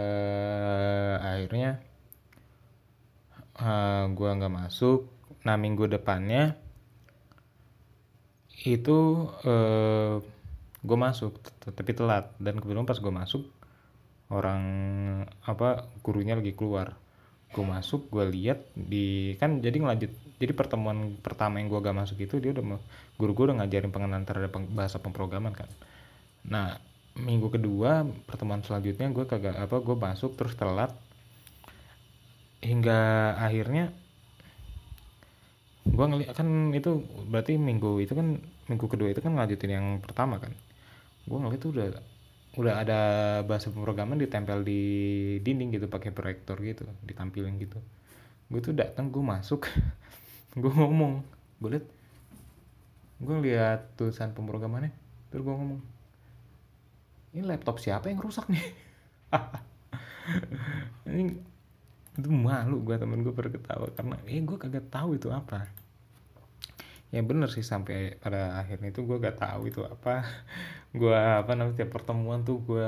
akhirnya 1.17 1.81
uh, 3.57 3.65
eh, 3.65 4.03
gue 4.13 4.29
nggak 4.29 4.53
masuk. 4.53 5.09
Nah 5.41 5.57
minggu 5.57 5.89
depannya 5.89 6.53
itu 8.61 9.25
uh, 9.41 9.49
eh, 9.49 10.15
gue 10.85 10.97
masuk 10.97 11.41
tapi 11.65 11.91
telat. 11.97 12.29
Dan 12.37 12.61
kebetulan 12.61 12.85
pas 12.85 13.01
gue 13.01 13.13
masuk 13.13 13.43
orang 14.29 14.63
apa 15.41 15.89
gurunya 16.05 16.37
lagi 16.37 16.53
keluar. 16.53 16.93
Gue 17.49 17.65
masuk 17.65 18.13
gue 18.13 18.29
lihat 18.29 18.69
di 18.77 19.33
kan 19.41 19.57
jadi 19.57 19.81
ngelanjut 19.81 20.13
jadi 20.37 20.53
pertemuan 20.53 21.17
pertama 21.17 21.57
yang 21.57 21.69
gue 21.69 21.81
gak 21.81 21.97
masuk 21.97 22.17
itu 22.21 22.37
dia 22.37 22.53
udah 22.53 22.77
guru 23.17 23.31
gue 23.33 23.45
udah 23.49 23.57
ngajarin 23.61 23.89
pengenalan 23.89 24.25
terhadap 24.29 24.53
bahasa 24.69 25.01
pemrograman 25.01 25.57
kan. 25.57 25.69
Nah 26.45 26.90
minggu 27.17 27.51
kedua 27.51 28.07
pertemuan 28.23 28.63
selanjutnya 28.63 29.11
gue 29.11 29.25
kagak 29.27 29.55
apa 29.59 29.77
gue 29.83 29.95
masuk 29.95 30.35
terus 30.39 30.55
telat. 30.55 30.93
Hingga 32.61 32.99
akhirnya 33.41 33.89
gue 35.81 36.05
ngeliat 36.05 36.37
kan 36.37 36.71
itu 36.77 37.01
berarti 37.25 37.57
minggu 37.57 38.05
itu 38.05 38.13
kan 38.13 38.37
minggu 38.69 38.85
kedua 38.85 39.09
itu 39.09 39.19
kan 39.19 39.33
ngajutin 39.35 39.71
yang 39.71 39.87
pertama 39.99 40.39
kan? 40.39 40.53
Gue 41.27 41.37
ngeliat 41.41 41.59
itu 41.59 41.69
udah 41.73 41.87
udah 42.51 42.73
ada 42.83 42.99
bahasa 43.47 43.71
pemrograman 43.71 44.19
ditempel 44.19 44.67
di 44.67 44.81
dinding 45.39 45.79
gitu 45.79 45.87
pakai 45.87 46.11
proyektor 46.11 46.59
gitu 46.63 46.87
ditampilin 47.03 47.57
gitu. 47.59 47.79
Gue 48.47 48.59
tuh 48.63 48.75
datang 48.77 49.11
gue 49.11 49.23
masuk 49.23 49.67
gue 50.61 50.71
ngomong. 50.71 51.25
Gue 51.59 51.77
liat 51.77 51.85
gue 53.21 53.37
lihat 53.45 53.93
tulisan 54.01 54.33
pemrogramannya 54.33 54.89
terus 55.29 55.45
gue 55.45 55.53
ngomong 55.53 55.90
ini 57.31 57.43
laptop 57.47 57.79
siapa 57.79 58.11
yang 58.11 58.19
rusak 58.19 58.47
nih? 58.51 58.65
Ini 61.07 61.33
itu 62.11 62.29
malu 62.29 62.83
gue 62.83 62.99
temen 62.99 63.23
gue 63.23 63.31
berketawa 63.31 63.87
karena 63.95 64.19
eh 64.27 64.43
gue 64.43 64.57
kagak 64.59 64.91
tahu 64.91 65.15
itu 65.15 65.31
apa. 65.31 65.71
Ya 67.11 67.19
bener 67.23 67.51
sih 67.51 67.63
sampai 67.63 68.15
pada 68.19 68.59
akhirnya 68.59 68.91
itu 68.95 69.03
gue 69.03 69.19
gak 69.19 69.39
tahu 69.43 69.67
itu 69.67 69.83
apa. 69.83 70.23
Gue 70.95 71.11
apa 71.15 71.55
namanya 71.55 71.83
tiap 71.83 71.91
pertemuan 71.95 72.43
tuh 72.43 72.63
gue 72.63 72.87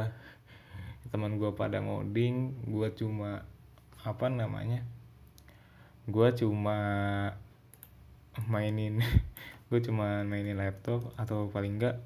teman 1.12 1.36
gue 1.36 1.52
pada 1.56 1.84
ngoding 1.84 2.56
gue 2.68 2.88
cuma 2.96 3.44
apa 4.04 4.28
namanya 4.34 4.82
gue 6.10 6.28
cuma 6.36 6.76
mainin 8.50 8.98
gue 9.70 9.80
cuma 9.84 10.26
mainin 10.26 10.58
laptop 10.58 11.14
atau 11.16 11.54
paling 11.54 11.78
enggak 11.80 12.02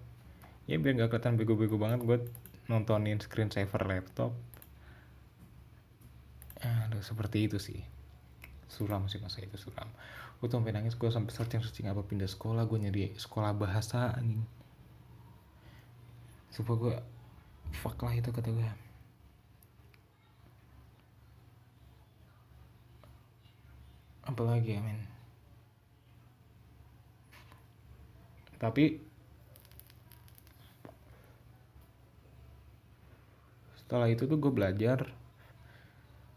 ya 0.68 0.76
biar 0.78 0.94
gak 1.00 1.16
kelihatan 1.16 1.40
bego-bego 1.40 1.80
banget 1.80 2.04
gue 2.04 2.18
nontonin 2.68 3.24
screen 3.24 3.48
saver 3.48 3.88
laptop. 3.88 4.36
Aduh, 6.60 7.00
seperti 7.00 7.48
itu 7.48 7.58
sih. 7.58 7.80
Suram 8.68 9.08
sih 9.08 9.24
masa 9.24 9.40
itu 9.40 9.56
suram. 9.56 9.88
Gue 10.38 10.52
sampai 10.52 10.76
nangis 10.76 11.00
gue 11.00 11.08
sampai 11.08 11.32
searching 11.32 11.64
searching 11.64 11.88
apa 11.88 12.04
pindah 12.04 12.28
sekolah 12.28 12.68
gue 12.68 12.78
nyari 12.78 13.16
sekolah 13.16 13.56
bahasa 13.56 14.12
anjing. 14.14 14.44
Supaya 16.52 16.76
gue 16.78 16.96
fuck 17.72 18.00
lah 18.04 18.14
itu 18.16 18.30
kata 18.32 18.52
gue 18.52 18.88
apalagi 24.28 24.76
ya 24.76 24.82
men 24.84 25.00
tapi 28.60 29.00
setelah 33.88 34.12
itu 34.12 34.28
tuh 34.28 34.36
gue 34.36 34.52
belajar 34.52 35.08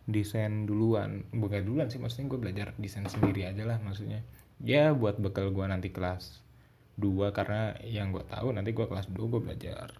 desain 0.07 0.71
duluan. 0.71 1.27
Bukan 1.35 1.67
duluan 1.67 1.91
sih 1.91 1.99
maksudnya 1.99 2.31
gue 2.31 2.39
belajar 2.39 2.67
desain 2.79 3.03
sendiri 3.11 3.43
aja 3.43 3.67
lah 3.67 3.83
maksudnya. 3.83 4.23
Ya 4.63 4.95
buat 4.95 5.19
bekal 5.19 5.51
gue 5.51 5.67
nanti 5.67 5.91
kelas 5.91 6.39
2 7.03 7.35
karena 7.35 7.75
yang 7.83 8.15
gue 8.15 8.23
tahu 8.23 8.55
nanti 8.55 8.71
gue 8.71 8.87
kelas 8.87 9.11
2 9.11 9.19
gue 9.19 9.41
belajar. 9.43 9.91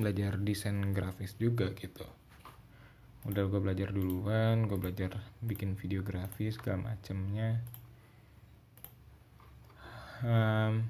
Belajar 0.00 0.40
desain 0.40 0.80
grafis 0.96 1.36
juga 1.36 1.68
gitu. 1.76 2.08
Udah 3.28 3.44
gue 3.52 3.60
belajar 3.60 3.92
duluan 3.92 4.64
gue 4.64 4.80
belajar 4.80 5.20
bikin 5.44 5.76
video 5.76 6.00
grafis 6.00 6.56
segala 6.56 6.88
macemnya. 6.88 7.60
Um, 10.24 10.88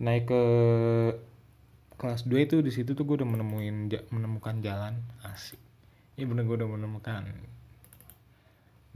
naik 0.00 0.24
ke 0.24 0.42
kelas 2.00 2.24
2 2.24 2.48
itu 2.48 2.56
di 2.64 2.72
situ 2.72 2.96
tuh 2.96 3.04
gue 3.04 3.20
udah 3.20 3.28
menemuin 3.28 3.92
menemukan 4.08 4.64
jalan 4.64 5.04
asik. 5.20 5.60
Ini 6.16 6.24
bener 6.24 6.48
gue 6.48 6.56
udah 6.56 6.70
menemukan 6.72 7.28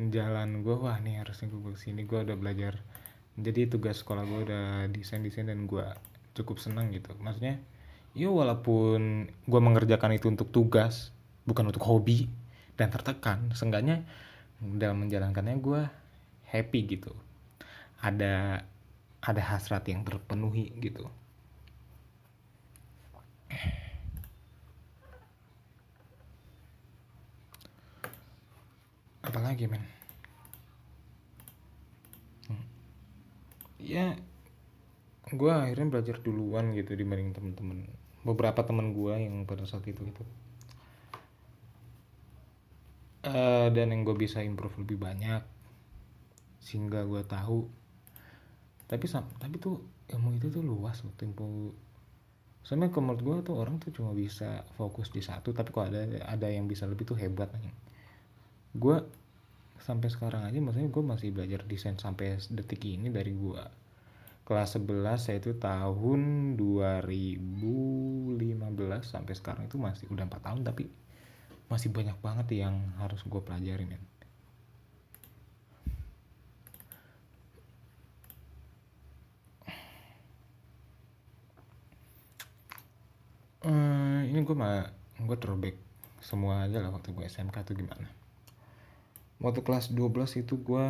jalan 0.09 0.49
gue 0.65 0.73
wah 0.73 0.97
nih 1.05 1.21
harusnya 1.21 1.53
gue 1.53 1.61
ke 1.61 1.79
sini 1.79 2.03
gue 2.09 2.19
udah 2.19 2.35
belajar 2.35 2.83
jadi 3.39 3.71
tugas 3.71 4.03
sekolah 4.03 4.27
gue 4.27 4.41
udah 4.51 4.65
desain 4.91 5.23
desain 5.23 5.45
dan 5.45 5.69
gue 5.69 5.85
cukup 6.33 6.57
senang 6.57 6.97
gitu. 6.97 7.13
Maksudnya 7.21 7.61
ya 8.17 8.33
walaupun 8.33 9.29
gue 9.29 9.61
mengerjakan 9.61 10.17
itu 10.17 10.33
untuk 10.33 10.49
tugas 10.49 11.13
bukan 11.45 11.69
untuk 11.69 11.85
hobi 11.85 12.33
dan 12.81 12.89
tertekan 12.89 13.53
seenggaknya 13.53 14.01
dalam 14.65 15.05
menjalankannya 15.05 15.61
gue 15.61 15.83
happy 16.49 16.81
gitu. 16.89 17.13
Ada 18.01 18.65
ada 19.21 19.43
hasrat 19.45 19.85
yang 19.93 20.09
terpenuhi 20.09 20.73
gitu 20.81 21.05
apalagi 29.35 29.67
men? 29.67 29.83
Hmm. 32.47 32.63
ya 33.83 34.15
gue 35.35 35.51
akhirnya 35.51 35.91
belajar 35.91 36.23
duluan 36.23 36.71
gitu 36.71 36.95
dibanding 36.95 37.35
temen-temen. 37.35 37.91
Beberapa 38.23 38.63
temen 38.63 38.95
gue 38.95 39.11
yang 39.19 39.43
pada 39.43 39.67
saat 39.67 39.83
itu 39.91 40.07
itu 40.07 40.23
uh, 43.27 43.75
dan 43.75 43.91
yang 43.91 44.07
gue 44.07 44.15
bisa 44.15 44.39
improve 44.39 44.79
lebih 44.87 45.03
banyak 45.03 45.43
sehingga 46.63 47.03
gue 47.03 47.27
tahu. 47.27 47.67
Tapi 48.87 49.11
tapi 49.43 49.57
tuh 49.59 49.83
ilmu 50.15 50.39
itu 50.39 50.47
tuh 50.47 50.63
luas 50.63 51.03
loh 51.03 51.11
tempo. 51.19 51.75
Soalnya 52.63 52.87
menurut 52.95 53.19
gue 53.19 53.37
tuh 53.51 53.59
orang 53.59 53.83
tuh 53.83 53.91
cuma 53.91 54.15
bisa 54.15 54.63
fokus 54.79 55.11
di 55.11 55.27
satu 55.27 55.51
tapi 55.51 55.75
kok 55.75 55.91
ada 55.91 56.07
ada 56.23 56.47
yang 56.47 56.71
bisa 56.71 56.87
lebih 56.87 57.03
tuh 57.03 57.19
hebat 57.19 57.51
gue 58.75 58.97
sampai 59.81 60.09
sekarang 60.13 60.47
aja 60.47 60.59
maksudnya 60.63 60.89
gue 60.89 61.05
masih 61.05 61.29
belajar 61.35 61.67
desain 61.67 61.99
sampai 61.99 62.39
detik 62.53 62.85
ini 62.87 63.11
dari 63.11 63.35
gue 63.35 63.63
kelas 64.45 64.77
11 64.77 65.33
yaitu 65.33 65.57
tahun 65.57 66.21
2015 66.61 67.49
sampai 69.01 69.35
sekarang 69.35 69.65
itu 69.73 69.81
masih 69.81 70.05
udah 70.13 70.29
4 70.29 70.47
tahun 70.47 70.61
tapi 70.69 70.85
masih 71.73 71.89
banyak 71.89 72.17
banget 72.21 72.61
yang 72.61 72.77
harus 73.01 73.25
gue 73.25 73.41
pelajarin 73.41 73.97
ya. 73.97 74.01
Hmm, 83.65 84.29
ini 84.29 84.45
gue 84.45 84.53
mah 84.53 84.93
gue 85.25 85.37
throwback 85.41 85.81
semua 86.21 86.69
aja 86.69 86.85
lah 86.85 86.93
waktu 86.93 87.17
gue 87.17 87.25
SMK 87.25 87.65
tuh 87.65 87.73
gimana 87.73 88.24
waktu 89.43 89.61
kelas 89.63 89.91
12 89.91 90.43
itu 90.43 90.55
gue 90.59 90.87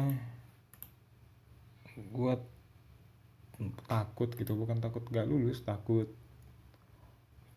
gue 1.95 2.35
takut 3.87 4.31
gitu. 4.35 4.53
Bukan 4.59 4.83
takut 4.83 5.07
gak 5.09 5.29
lulus 5.29 5.63
takut. 5.63 6.11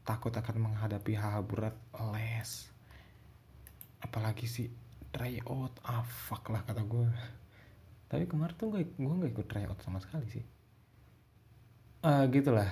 Takut 0.07 0.31
akan 0.31 0.71
menghadapi 0.71 1.17
hal 1.19 1.43
berat 1.43 1.75
les. 2.13 2.71
Apalagi 3.99 4.45
sih 4.47 4.69
tryout 5.11 5.73
ah 5.87 6.05
lah 6.51 6.61
kata 6.67 6.83
gue 6.83 7.09
tapi 8.07 8.23
kemarin 8.23 8.55
tuh 8.55 8.71
gue 8.71 8.87
gue 8.87 9.15
nggak 9.19 9.31
ikut 9.35 9.47
tryout 9.51 9.79
sama 9.83 9.99
sekali 9.99 10.27
sih. 10.31 10.45
Uh, 12.07 12.23
gitulah. 12.31 12.71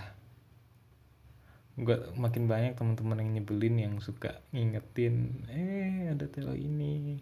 Gue 1.76 2.08
makin 2.16 2.48
banyak 2.48 2.80
teman-teman 2.80 3.20
yang 3.20 3.32
nyebelin 3.36 3.76
yang 3.76 3.96
suka 4.00 4.40
ngingetin 4.56 5.44
eh 5.52 6.08
ada 6.16 6.24
telo 6.32 6.56
ini 6.56 7.20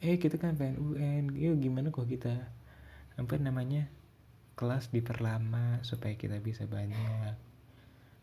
eh 0.00 0.16
kita 0.16 0.40
kan 0.40 0.56
pengen 0.56 0.80
UN 0.80 1.24
yuk 1.36 1.60
gimana 1.60 1.92
kok 1.92 2.08
kita? 2.08 2.32
Apa 3.20 3.36
namanya? 3.36 3.88
Kelas 4.56 4.92
diperlama 4.92 5.80
supaya 5.84 6.16
kita 6.16 6.40
bisa 6.40 6.64
banyak. 6.68 7.36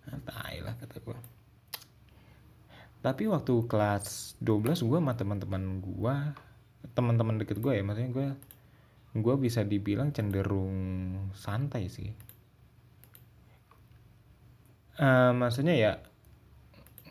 Nah, 0.08 0.20
tai 0.26 0.62
lah 0.62 0.78
kata 0.78 1.02
gue 1.02 1.18
tapi 2.98 3.30
waktu 3.30 3.54
kelas 3.70 4.36
12 4.42 4.84
gue 4.84 5.00
sama 5.00 5.14
teman-teman 5.14 5.80
gue 5.80 6.16
teman-teman 6.98 7.38
deket 7.38 7.62
gue 7.62 7.78
ya 7.78 7.84
maksudnya 7.86 8.12
gue 8.12 8.28
gue 9.18 9.36
bisa 9.40 9.66
dibilang 9.66 10.14
cenderung 10.14 10.76
santai 11.34 11.90
sih. 11.90 12.12
Uh, 14.98 15.30
maksudnya 15.34 15.74
ya 15.78 15.92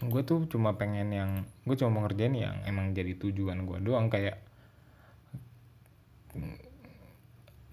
gue 0.03 0.23
tuh 0.27 0.47
cuma 0.51 0.75
pengen 0.75 1.09
yang 1.15 1.31
gue 1.67 1.75
cuma 1.79 1.99
mau 1.99 2.03
ngerjain 2.07 2.35
yang 2.35 2.57
emang 2.67 2.95
jadi 2.95 3.15
tujuan 3.19 3.67
gue 3.67 3.79
doang. 3.83 4.07
Kayak 4.11 4.43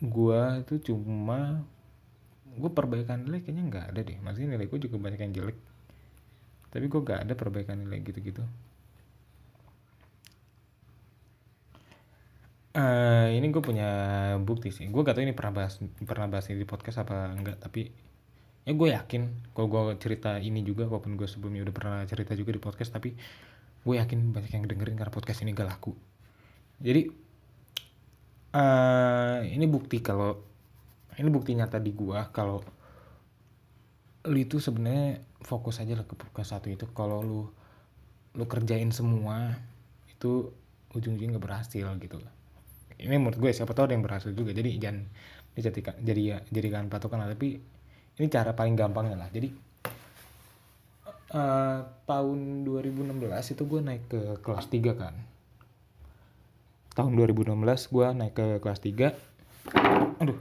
gue 0.04 0.42
tuh 0.68 0.80
cuma 0.84 1.64
gue 2.54 2.72
perbaikan 2.72 3.24
nilai 3.24 3.42
kayaknya 3.42 3.64
nggak 3.70 3.86
ada 3.96 4.02
deh. 4.04 4.18
Maksudnya 4.22 4.58
nilai 4.58 4.68
gue 4.68 4.80
juga 4.84 4.98
banyak 5.00 5.20
yang 5.24 5.34
jelek. 5.34 5.58
Tapi 6.74 6.90
gue 6.90 7.02
gak 7.06 7.30
ada 7.30 7.34
perbaikan 7.38 7.78
nilai 7.86 8.02
gitu-gitu. 8.02 8.42
Uh, 12.74 13.30
ini 13.30 13.54
gue 13.54 13.62
punya 13.62 13.90
bukti 14.42 14.74
sih. 14.74 14.90
Gue 14.90 15.06
gak 15.06 15.14
tau 15.14 15.22
ini 15.22 15.38
pernah 15.38 15.54
bahas 15.54 15.78
pernah 16.02 16.26
bahas 16.26 16.50
ini 16.50 16.66
di 16.66 16.68
podcast 16.68 17.06
apa 17.06 17.30
enggak 17.30 17.62
tapi 17.62 17.94
ya 18.66 18.74
gue 18.74 18.90
yakin 18.90 19.54
kalau 19.54 19.68
gue 19.70 20.02
cerita 20.02 20.42
ini 20.42 20.66
juga 20.66 20.90
walaupun 20.90 21.14
gue 21.14 21.30
sebelumnya 21.30 21.68
udah 21.70 21.76
pernah 21.76 22.00
cerita 22.10 22.34
juga 22.34 22.56
di 22.56 22.62
podcast 22.64 22.96
tapi 22.96 23.14
gue 23.84 23.96
yakin 24.00 24.34
banyak 24.34 24.52
yang 24.58 24.66
dengerin 24.66 24.98
karena 24.98 25.14
podcast 25.14 25.46
ini 25.46 25.54
gak 25.54 25.70
laku. 25.70 25.94
Jadi 26.82 27.06
uh, 28.54 29.42
ini 29.44 29.66
bukti 29.66 30.00
kalau 30.00 30.38
ini 31.18 31.30
bukti 31.30 31.54
nyata 31.54 31.78
di 31.78 31.94
gue 31.94 32.20
kalau 32.34 32.62
lu 34.24 34.38
itu 34.40 34.58
sebenarnya 34.58 35.20
fokus 35.44 35.84
aja 35.84 36.00
lah 36.00 36.08
ke, 36.08 36.16
ke 36.16 36.44
satu 36.46 36.72
itu. 36.72 36.88
Kalau 36.96 37.20
lu 37.22 37.42
lu 38.34 38.46
kerjain 38.50 38.90
semua 38.90 39.54
itu 40.10 40.50
ujung-ujungnya 40.96 41.38
nggak 41.38 41.46
berhasil 41.46 41.86
gitu. 42.00 42.18
Ini 42.98 43.20
menurut 43.20 43.38
gue 43.38 43.52
siapa 43.52 43.76
tahu 43.76 43.92
ada 43.92 43.94
yang 43.98 44.06
berhasil 44.06 44.32
juga. 44.32 44.56
Jadi 44.56 44.80
jangan 44.80 45.04
dijadikan 45.54 45.94
jadi 46.02 46.22
ya 46.22 46.38
jadikan 46.50 46.88
patokan 46.88 47.20
lah. 47.20 47.30
Tapi 47.36 47.60
ini 48.18 48.28
cara 48.32 48.56
paling 48.56 48.80
gampangnya 48.80 49.20
lah. 49.20 49.30
Jadi 49.30 49.52
uh, 51.36 51.80
tahun 52.08 52.64
2016 52.64 53.54
itu 53.54 53.64
gue 53.68 53.80
naik 53.84 54.04
ke 54.08 54.22
kelas 54.40 54.66
3 54.72 54.96
kan 54.96 55.33
tahun 56.94 57.18
2016 57.18 57.58
gue 57.90 58.08
naik 58.14 58.34
ke 58.38 58.46
kelas 58.62 58.80
3 58.82 60.22
aduh. 60.22 60.40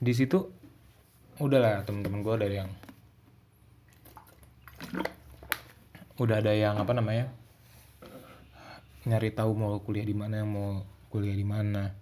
Di 0.00 0.12
situ 0.12 0.48
udahlah 1.40 1.84
temen-temen 1.84 2.20
gue 2.24 2.34
dari 2.40 2.56
yang 2.60 2.70
udah 6.14 6.36
ada 6.38 6.52
yang 6.54 6.78
apa 6.78 6.94
namanya 6.94 7.26
nyari 9.04 9.34
tahu 9.34 9.52
mau 9.52 9.76
kuliah 9.82 10.06
di 10.06 10.16
mana 10.16 10.46
mau 10.46 10.80
kuliah 11.12 11.36
di 11.36 11.46
mana. 11.46 11.92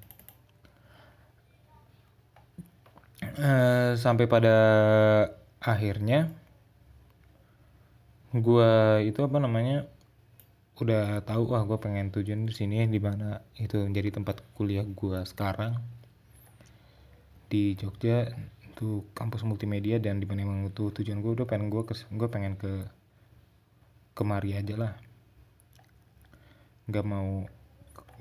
Uh, 3.22 3.94
sampai 3.94 4.26
pada 4.26 4.56
akhirnya 5.62 6.28
gue 8.34 8.72
itu 9.06 9.20
apa 9.22 9.38
namanya 9.38 9.86
udah 10.82 11.22
tahu 11.22 11.54
wah 11.54 11.62
gue 11.62 11.78
pengen 11.78 12.10
tujuan 12.10 12.44
di 12.44 12.54
sini 12.54 12.84
di 12.90 12.98
mana 12.98 13.40
itu 13.56 13.78
menjadi 13.78 14.18
tempat 14.18 14.42
kuliah 14.58 14.82
gue 14.82 15.22
sekarang 15.24 15.78
di 17.52 17.76
Jogja 17.76 18.32
itu 18.64 19.04
kampus 19.12 19.44
multimedia 19.44 20.00
dan 20.00 20.18
di 20.18 20.26
mana 20.26 20.48
emang 20.48 20.72
itu 20.72 20.88
tujuan 20.90 21.20
gue 21.20 21.32
udah 21.36 21.46
pengen 21.46 21.68
gue 21.68 21.84
ke 21.84 21.94
gue 22.08 22.28
pengen 22.32 22.56
ke 22.56 22.88
kemari 24.16 24.56
aja 24.56 24.74
lah. 24.80 24.92
Nggak 26.88 27.04
mau 27.04 27.44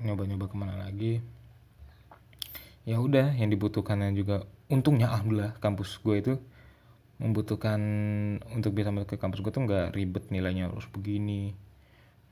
nyoba-nyoba 0.04 0.46
ke 0.52 0.56
mana 0.56 0.74
lagi. 0.76 1.24
Ya 2.84 3.00
udah 3.00 3.32
yang 3.32 3.48
dibutuhkannya 3.48 4.12
juga 4.12 4.44
untungnya 4.68 5.08
alhamdulillah 5.10 5.56
kampus 5.58 5.96
gue 6.04 6.16
itu 6.20 6.34
membutuhkan 7.22 7.80
untuk 8.52 8.74
bisa 8.76 8.92
masuk 8.92 9.14
ke 9.14 9.16
kampus 9.16 9.40
gue 9.40 9.52
tuh 9.54 9.62
nggak 9.64 9.94
ribet 9.94 10.28
nilainya 10.28 10.68
harus 10.68 10.90
begini 10.90 11.54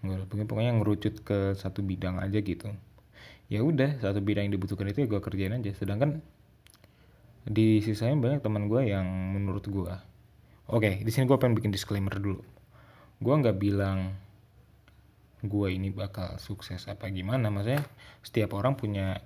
pokoknya 0.03 0.73
ngerucut 0.81 1.21
ke 1.21 1.39
satu 1.57 1.85
bidang 1.85 2.21
aja 2.21 2.41
gitu. 2.41 2.73
Ya 3.51 3.61
udah 3.61 3.99
satu 4.01 4.23
bidang 4.23 4.49
yang 4.49 4.55
dibutuhkan 4.57 4.89
itu 4.89 5.05
ya 5.05 5.09
gue 5.11 5.21
kerjain 5.21 5.53
aja. 5.53 5.71
Sedangkan 5.77 6.25
di 7.45 7.81
sisanya 7.81 8.17
banyak 8.17 8.41
teman 8.45 8.69
gue 8.69 8.93
yang 8.93 9.07
menurut 9.33 9.65
gue 9.65 9.95
oke 10.71 10.87
okay, 10.87 11.01
di 11.01 11.09
sini 11.09 11.25
gue 11.25 11.41
pengen 11.41 11.59
bikin 11.59 11.75
disclaimer 11.75 12.15
dulu. 12.17 12.41
Gue 13.21 13.35
nggak 13.35 13.59
bilang 13.59 14.15
gue 15.41 15.69
ini 15.73 15.91
bakal 15.91 16.39
sukses 16.39 16.87
apa 16.87 17.11
gimana. 17.11 17.51
Maksudnya 17.51 17.85
setiap 18.23 18.57
orang 18.57 18.79
punya 18.79 19.21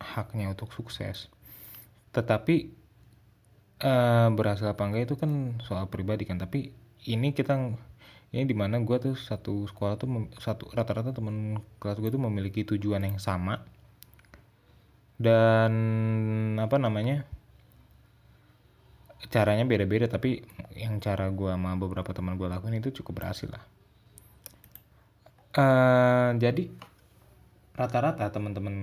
haknya 0.00 0.54
untuk 0.54 0.70
sukses. 0.70 1.28
Tetapi 2.14 2.56
uh, 3.82 4.28
berhasil 4.32 4.70
apa 4.70 4.82
enggak 4.86 5.12
itu 5.12 5.14
kan 5.18 5.60
soal 5.66 5.90
pribadi 5.90 6.24
kan. 6.24 6.38
Tapi 6.38 6.70
ini 7.10 7.34
kita 7.34 7.58
ini 8.34 8.50
di 8.50 8.56
mana 8.58 8.82
gue 8.82 8.96
tuh 8.98 9.14
satu 9.14 9.70
sekolah 9.70 9.94
tuh 9.94 10.26
satu 10.42 10.66
rata-rata 10.74 11.14
temen 11.14 11.62
kelas 11.78 12.02
gue 12.02 12.10
tuh 12.10 12.18
memiliki 12.18 12.66
tujuan 12.66 13.06
yang 13.06 13.22
sama. 13.22 13.62
Dan 15.14 15.72
apa 16.58 16.74
namanya 16.82 17.22
caranya 19.30 19.62
beda-beda 19.62 20.10
tapi 20.10 20.42
yang 20.74 20.98
cara 20.98 21.30
gue 21.30 21.48
sama 21.48 21.78
beberapa 21.78 22.10
teman 22.10 22.34
gue 22.34 22.50
lakuin 22.50 22.82
itu 22.82 22.90
cukup 23.02 23.22
berhasil 23.22 23.54
lah. 23.54 23.64
Uh, 25.54 26.34
jadi 26.42 26.66
rata-rata 27.78 28.26
teman-teman 28.34 28.74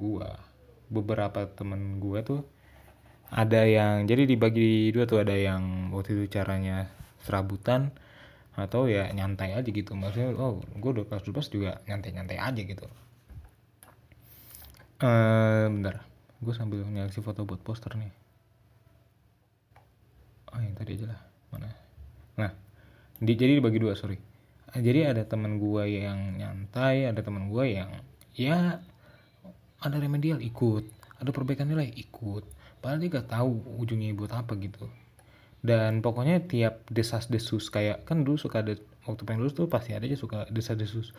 gue 0.00 0.28
beberapa 0.88 1.44
teman 1.52 2.00
gue 2.00 2.18
tuh 2.24 2.40
ada 3.30 3.62
yang 3.62 4.08
jadi 4.10 4.26
dibagi 4.26 4.90
dua 4.90 5.04
tuh 5.06 5.22
ada 5.22 5.36
yang 5.36 5.92
waktu 5.94 6.16
itu 6.18 6.40
caranya 6.40 6.90
serabutan 7.22 7.94
atau 8.60 8.84
ya 8.86 9.08
nyantai 9.10 9.56
aja 9.56 9.68
gitu. 9.68 9.96
Maksudnya 9.96 10.36
oh 10.36 10.60
gue 10.60 10.90
udah 11.00 11.04
kelas 11.08 11.24
12 11.24 11.54
juga 11.54 11.70
nyantai-nyantai 11.88 12.36
aja 12.36 12.60
gitu. 12.60 12.86
Uh, 15.00 15.66
bentar. 15.72 16.04
Gue 16.40 16.52
sambil 16.52 16.84
nyeleksi 16.84 17.24
foto 17.24 17.48
buat 17.48 17.64
poster 17.64 17.96
nih. 17.96 18.12
Oh 20.52 20.60
yang 20.60 20.76
tadi 20.76 21.00
aja 21.00 21.16
lah. 21.16 21.20
Mana? 21.52 21.68
Nah 22.36 22.50
di, 23.16 23.32
jadi 23.32 23.56
dibagi 23.56 23.80
dua 23.80 23.96
sorry. 23.96 24.20
Jadi 24.70 25.02
ada 25.02 25.26
teman 25.26 25.58
gue 25.58 25.82
yang 25.88 26.38
nyantai 26.38 27.10
ada 27.10 27.24
teman 27.24 27.50
gue 27.50 27.64
yang 27.74 27.90
ya 28.36 28.78
ada 29.80 29.96
remedial 29.96 30.38
ikut. 30.44 30.84
Ada 31.18 31.32
perbaikan 31.32 31.68
nilai 31.68 31.88
ikut. 31.96 32.44
Padahal 32.80 33.00
dia 33.00 33.12
gak 33.12 33.28
tahu 33.28 33.60
ujungnya 33.76 34.16
buat 34.16 34.32
apa 34.32 34.56
gitu 34.56 34.88
dan 35.60 36.00
pokoknya 36.00 36.44
tiap 36.48 36.88
desas 36.88 37.28
desus 37.28 37.68
kayak 37.68 38.08
kan 38.08 38.24
dulu 38.24 38.40
suka 38.40 38.64
ada 38.64 38.74
waktu 39.04 39.22
pengen 39.28 39.44
tuh 39.52 39.68
pasti 39.68 39.92
ada 39.92 40.08
aja 40.08 40.16
suka 40.16 40.48
desas 40.48 40.76
desus 40.80 41.12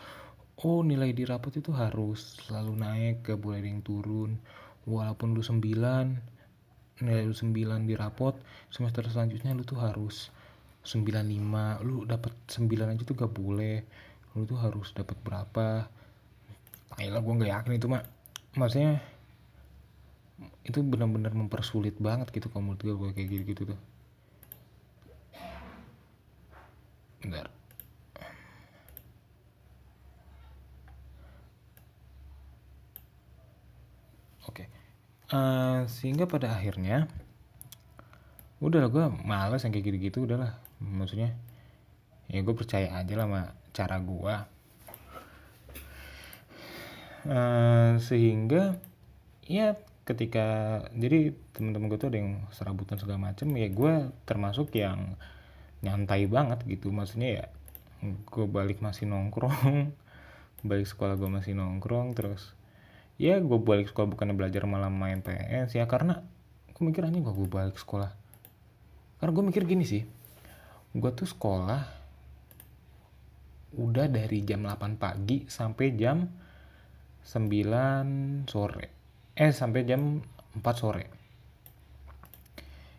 oh 0.62 0.80
nilai 0.86 1.10
di 1.10 1.26
rapot 1.26 1.50
itu 1.50 1.74
harus 1.74 2.38
selalu 2.46 2.72
naik 2.78 3.16
ke 3.26 3.34
boleh 3.34 3.64
yang 3.64 3.82
turun. 3.82 4.38
Walaupun 4.86 5.34
lu 5.34 5.42
sembilan 5.42 6.06
nilai 7.02 7.26
lu 7.26 7.34
9 7.34 7.82
di 7.82 7.98
rapot 7.98 8.38
semester 8.70 9.02
selanjutnya 9.10 9.58
lu 9.58 9.66
tuh 9.66 9.82
harus 9.82 10.30
95 10.86 11.82
lu 11.82 12.06
dapat 12.06 12.30
9 12.46 12.68
aja 12.94 13.02
tuh 13.02 13.16
gak 13.18 13.32
boleh. 13.34 13.82
Lu 14.38 14.46
tuh 14.46 14.58
harus 14.62 14.94
dapat 14.94 15.18
berapa. 15.26 15.86
Ayolah 17.00 17.22
gue 17.24 17.34
nggak 17.42 17.52
yakin 17.58 17.72
itu 17.74 17.86
mak. 17.90 18.04
Maksudnya 18.54 19.02
itu 20.62 20.78
benar-benar 20.84 21.34
mempersulit 21.34 21.98
banget 21.98 22.30
gitu 22.30 22.46
kalau 22.52 22.70
menurut 22.70 22.82
gue 22.82 23.10
kayak 23.18 23.28
gitu 23.30 23.42
gitu 23.50 23.62
tuh 23.74 23.80
Bentar. 27.22 27.46
Oke. 34.50 34.66
Uh, 35.30 35.86
sehingga 35.86 36.26
pada 36.26 36.50
akhirnya 36.52 37.06
udahlah 38.62 38.90
gue 38.94 39.04
males 39.26 39.66
yang 39.66 39.74
kayak 39.74 39.86
gitu-gitu 39.90 40.22
udahlah 40.22 40.54
maksudnya 40.78 41.34
ya 42.30 42.46
gue 42.46 42.54
percaya 42.54 42.94
aja 42.94 43.18
lah 43.18 43.26
sama 43.26 43.42
cara 43.74 43.96
gue 43.98 44.34
uh, 47.26 47.92
sehingga 47.98 48.78
ya 49.50 49.74
ketika 50.06 50.78
jadi 50.94 51.34
teman-teman 51.54 51.90
gue 51.90 51.98
tuh 51.98 52.10
ada 52.14 52.18
yang 52.22 52.46
serabutan 52.54 53.02
segala 53.02 53.34
macem 53.34 53.50
ya 53.58 53.66
gue 53.66 54.14
termasuk 54.26 54.70
yang 54.78 55.18
nyantai 55.82 56.30
banget 56.30 56.62
gitu. 56.64 56.88
Maksudnya 56.94 57.28
ya 57.42 57.44
gue 58.02 58.46
balik 58.50 58.82
masih 58.82 59.06
nongkrong 59.06 59.94
balik 60.68 60.90
sekolah 60.90 61.14
gue 61.14 61.30
masih 61.30 61.54
nongkrong 61.54 62.18
terus 62.18 62.50
ya 63.14 63.38
gue 63.38 63.58
balik 63.62 63.94
sekolah 63.94 64.10
bukannya 64.10 64.34
belajar 64.34 64.66
malah 64.66 64.90
main 64.90 65.22
PS 65.22 65.78
ya 65.78 65.86
karena 65.86 66.18
gue 66.74 66.82
mikir 66.82 67.06
aja 67.06 67.18
gue 67.18 67.48
balik 67.50 67.78
sekolah. 67.78 68.10
Karena 69.22 69.32
gue 69.38 69.44
mikir 69.46 69.62
gini 69.68 69.86
sih 69.86 70.02
gue 70.92 71.10
tuh 71.16 71.24
sekolah 71.24 72.02
udah 73.72 74.06
dari 74.12 74.44
jam 74.44 74.68
8 74.68 75.00
pagi 75.00 75.48
sampai 75.48 75.86
jam 75.96 76.28
9 77.24 78.50
sore. 78.50 78.86
Eh 79.32 79.54
sampai 79.54 79.80
jam 79.88 80.20
4 80.58 80.60
sore. 80.76 81.04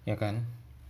Ya 0.08 0.18
kan? 0.18 0.42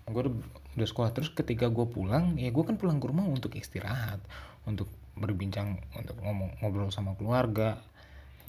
Gue 0.07 0.31
udah, 0.73 0.87
sekolah 0.87 1.09
terus 1.13 1.29
ketika 1.29 1.69
gue 1.69 1.85
pulang 1.85 2.37
ya 2.37 2.49
gue 2.49 2.63
kan 2.65 2.75
pulang 2.77 2.97
ke 2.97 3.05
rumah 3.09 3.25
untuk 3.25 3.53
istirahat 3.53 4.19
untuk 4.65 4.89
berbincang 5.13 5.77
untuk 5.93 6.17
ngomong 6.21 6.57
ngobrol 6.61 6.89
sama 6.89 7.13
keluarga 7.13 7.77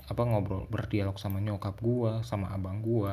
apa 0.05 0.23
ngobrol 0.25 0.65
berdialog 0.69 1.17
sama 1.21 1.41
nyokap 1.41 1.77
gue 1.81 2.25
sama 2.25 2.53
abang 2.53 2.81
gue 2.81 3.13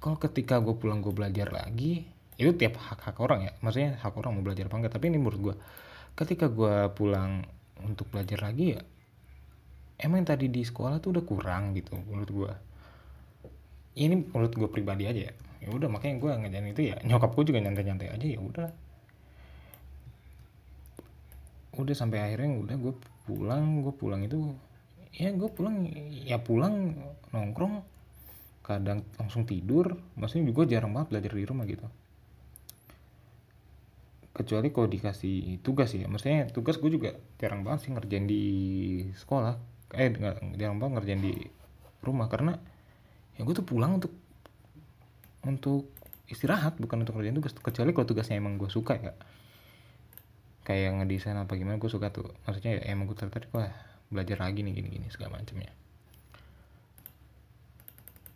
kalau 0.00 0.16
ketika 0.20 0.60
gue 0.60 0.76
pulang 0.76 1.00
gue 1.00 1.12
belajar 1.12 1.48
lagi 1.52 2.04
itu 2.40 2.52
tiap 2.56 2.80
hak 2.80 3.00
hak 3.12 3.16
orang 3.20 3.48
ya 3.48 3.52
maksudnya 3.60 4.00
hak 4.00 4.14
orang 4.16 4.36
mau 4.36 4.44
belajar 4.44 4.68
apa 4.68 4.76
enggak 4.80 4.94
tapi 4.96 5.12
ini 5.12 5.18
menurut 5.20 5.40
gue 5.40 5.54
ketika 6.16 6.48
gue 6.48 6.88
pulang 6.96 7.44
untuk 7.80 8.08
belajar 8.12 8.40
lagi 8.40 8.76
ya 8.76 8.80
emang 10.00 10.24
yang 10.24 10.28
tadi 10.32 10.48
di 10.48 10.62
sekolah 10.64 11.00
tuh 11.00 11.16
udah 11.16 11.24
kurang 11.24 11.76
gitu 11.76 11.96
menurut 12.08 12.30
gue 12.30 12.52
ini 14.00 14.24
menurut 14.24 14.52
gue 14.52 14.68
pribadi 14.72 15.04
aja 15.04 15.28
ya 15.28 15.34
ya 15.62 15.70
udah 15.70 15.86
makanya 15.86 16.18
gue 16.18 16.30
ngejalan 16.42 16.68
itu 16.74 16.82
ya 16.90 16.96
nyokap 17.06 17.30
gue 17.38 17.44
juga 17.54 17.62
nyantai-nyantai 17.62 18.10
aja 18.10 18.26
ya 18.26 18.40
udah. 18.42 18.68
Udah 21.78 21.94
sampai 21.94 22.18
akhirnya 22.18 22.58
udah 22.58 22.76
gue 22.76 22.94
pulang 23.24 23.86
gue 23.86 23.94
pulang 23.94 24.26
itu 24.26 24.58
ya 25.14 25.30
gue 25.30 25.46
pulang 25.46 25.86
ya 26.26 26.42
pulang 26.42 26.98
nongkrong 27.30 27.86
kadang 28.66 29.06
langsung 29.18 29.46
tidur 29.46 29.98
maksudnya 30.18 30.50
juga 30.50 30.66
jarang 30.66 30.90
banget 30.90 31.14
belajar 31.14 31.30
di 31.38 31.44
rumah 31.46 31.64
gitu. 31.70 31.86
Kecuali 34.32 34.68
kalau 34.74 34.88
dikasih 34.90 35.62
tugas 35.62 35.94
ya 35.94 36.10
maksudnya 36.10 36.50
tugas 36.50 36.82
gue 36.82 36.90
juga 36.90 37.14
jarang 37.38 37.62
banget 37.62 37.86
sih 37.86 37.90
ngerjain 37.94 38.26
di 38.26 38.42
sekolah 39.14 39.54
eh 39.94 40.10
jarang 40.58 40.82
banget 40.82 40.92
ngerjain 40.98 41.22
di 41.22 41.34
rumah 42.02 42.26
karena 42.26 42.58
ya 43.38 43.46
gue 43.46 43.54
tuh 43.54 43.64
pulang 43.64 44.02
untuk 44.02 44.21
untuk 45.42 45.90
istirahat 46.30 46.78
bukan 46.78 47.02
untuk 47.02 47.18
ngerjain 47.18 47.36
tugas. 47.36 47.52
Kecuali 47.54 47.90
kalau 47.92 48.06
tugasnya 48.08 48.38
emang 48.38 48.56
gue 48.56 48.70
suka 48.70 48.98
ya. 48.98 49.12
Kayak 50.62 51.02
ngedesain 51.02 51.38
apa 51.38 51.58
gimana 51.58 51.76
gue 51.78 51.90
suka 51.90 52.14
tuh. 52.14 52.30
Maksudnya 52.46 52.78
ya 52.78 52.94
emang 52.94 53.10
gue 53.10 53.18
tertarik 53.18 53.50
wah 53.50 53.70
belajar 54.12 54.40
lagi 54.40 54.62
nih 54.62 54.72
gini-gini 54.76 55.06
segala 55.10 55.42
macamnya. 55.42 55.70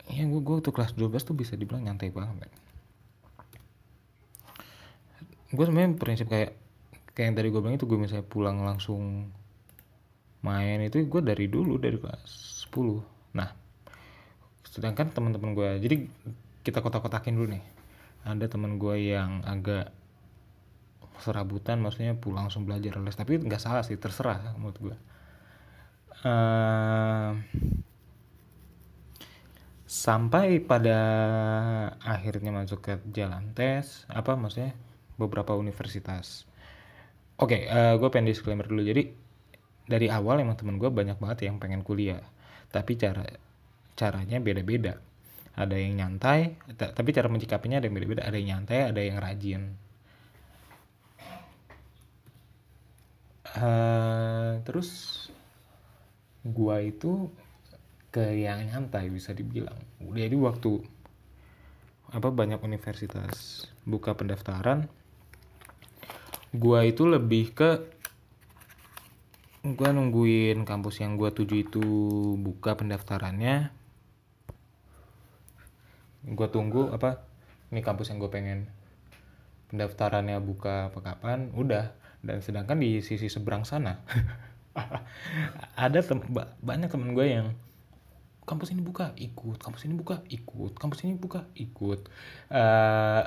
Ya 0.07 0.23
gue 0.23 0.41
gue 0.43 0.57
tuh 0.63 0.75
kelas 0.75 0.95
12 0.95 1.11
tuh 1.23 1.35
bisa 1.35 1.55
dibilang 1.55 1.87
nyantai 1.87 2.11
banget. 2.11 2.51
Gue 5.55 5.65
sebenarnya 5.67 5.95
prinsip 5.95 6.27
kayak 6.27 6.59
kayak 7.17 7.33
yang 7.33 7.37
tadi 7.41 7.49
gue 7.49 7.61
bilang 7.65 7.77
itu 7.81 7.89
gue 7.89 7.97
misalnya 7.97 8.29
pulang 8.29 8.61
langsung 8.61 9.33
main 10.45 10.79
itu 10.85 11.01
gue 11.09 11.23
dari 11.25 11.49
dulu 11.49 11.81
dari 11.81 11.97
kelas 11.97 12.29
10 12.69 13.33
nah 13.33 13.51
sedangkan 14.69 15.09
teman-teman 15.17 15.57
gue 15.57 15.71
jadi 15.81 15.97
kita 16.67 16.83
kotak-kotakin 16.83 17.39
dulu 17.39 17.55
nih. 17.55 17.65
Ada 18.27 18.51
teman 18.51 18.83
gue 18.83 19.15
yang 19.15 19.47
agak 19.47 19.95
serabutan 21.23 21.79
maksudnya 21.79 22.19
pulang 22.19 22.51
langsung 22.51 22.67
belajar 22.67 22.99
les. 22.99 23.15
Tapi 23.15 23.39
nggak 23.39 23.63
salah 23.63 23.87
sih 23.87 23.95
terserah 23.95 24.59
menurut 24.59 24.79
gue 24.83 24.97
uh, 26.25 27.31
sampai 29.87 30.59
pada 30.65 30.99
akhirnya 32.03 32.51
masuk 32.51 32.81
ke 32.83 32.95
jalan 33.15 33.55
tes 33.55 34.09
apa 34.11 34.35
maksudnya 34.35 34.75
beberapa 35.21 35.55
universitas. 35.55 36.49
Oke 37.37 37.69
okay, 37.69 37.71
uh, 37.71 37.95
gue 38.01 38.09
pengen 38.09 38.33
disclaimer 38.33 38.67
dulu. 38.67 38.83
Jadi 38.83 39.13
dari 39.87 40.11
awal 40.11 40.43
emang 40.43 40.59
temen 40.59 40.81
gue 40.81 40.89
banyak 40.91 41.21
banget 41.21 41.47
yang 41.47 41.61
pengen 41.63 41.87
kuliah. 41.87 42.25
Tapi 42.73 42.99
cara 42.99 43.25
caranya 43.97 44.43
beda-beda 44.43 45.01
ada 45.57 45.73
yang 45.73 45.97
nyantai 45.97 46.61
tapi 46.77 47.17
cara 47.17 47.33
mencikapinya 47.33 47.81
ada 47.81 47.89
yang 47.89 47.97
beda-beda. 47.97 48.29
Ada 48.29 48.37
yang 48.37 48.49
nyantai 48.61 48.93
ada 48.93 49.01
yang 49.01 49.17
rajin. 49.17 49.63
Uh, 53.57 54.61
terus 54.69 54.89
gua 56.45 56.85
itu 56.85 57.33
ke 58.13 58.45
yang 58.45 58.69
nyantai 58.69 59.09
bisa 59.09 59.33
dibilang. 59.33 59.81
Jadi 60.01 60.37
waktu 60.37 60.85
apa 62.13 62.29
banyak 62.29 62.61
universitas 62.63 63.65
buka 63.83 64.13
pendaftaran 64.13 64.87
gua 66.55 66.85
itu 66.85 67.09
lebih 67.09 67.57
ke 67.57 67.71
gua 69.77 69.91
nungguin 69.91 70.63
kampus 70.69 71.03
yang 71.03 71.17
gua 71.21 71.33
tuju 71.33 71.67
itu 71.67 71.85
buka 72.41 72.77
pendaftarannya 72.77 73.76
gua 76.27 76.51
tunggu 76.51 76.91
apa 76.91 77.23
ini 77.71 77.81
kampus 77.83 78.15
yang 78.15 78.23
gue 78.23 78.31
pengen. 78.31 78.71
Pendaftarannya 79.67 80.39
buka 80.39 80.95
apa 80.95 80.99
kapan 81.03 81.51
udah. 81.55 81.91
Dan 82.23 82.43
sedangkan 82.43 82.79
di 82.79 83.03
sisi 83.03 83.31
seberang 83.31 83.63
sana 83.63 84.03
ada 85.85 86.03
tem 86.03 86.19
banyak 86.59 86.91
temen 86.91 87.15
gue 87.15 87.27
yang 87.27 87.55
kampus 88.47 88.75
ini 88.75 88.83
buka 88.83 89.15
ikut. 89.19 89.59
Kampus 89.59 89.87
ini 89.87 89.95
buka 89.99 90.23
ikut. 90.31 90.79
Kampus 90.79 91.03
ini 91.07 91.19
buka 91.19 91.47
ikut. 91.59 92.07
Uh, 92.51 93.23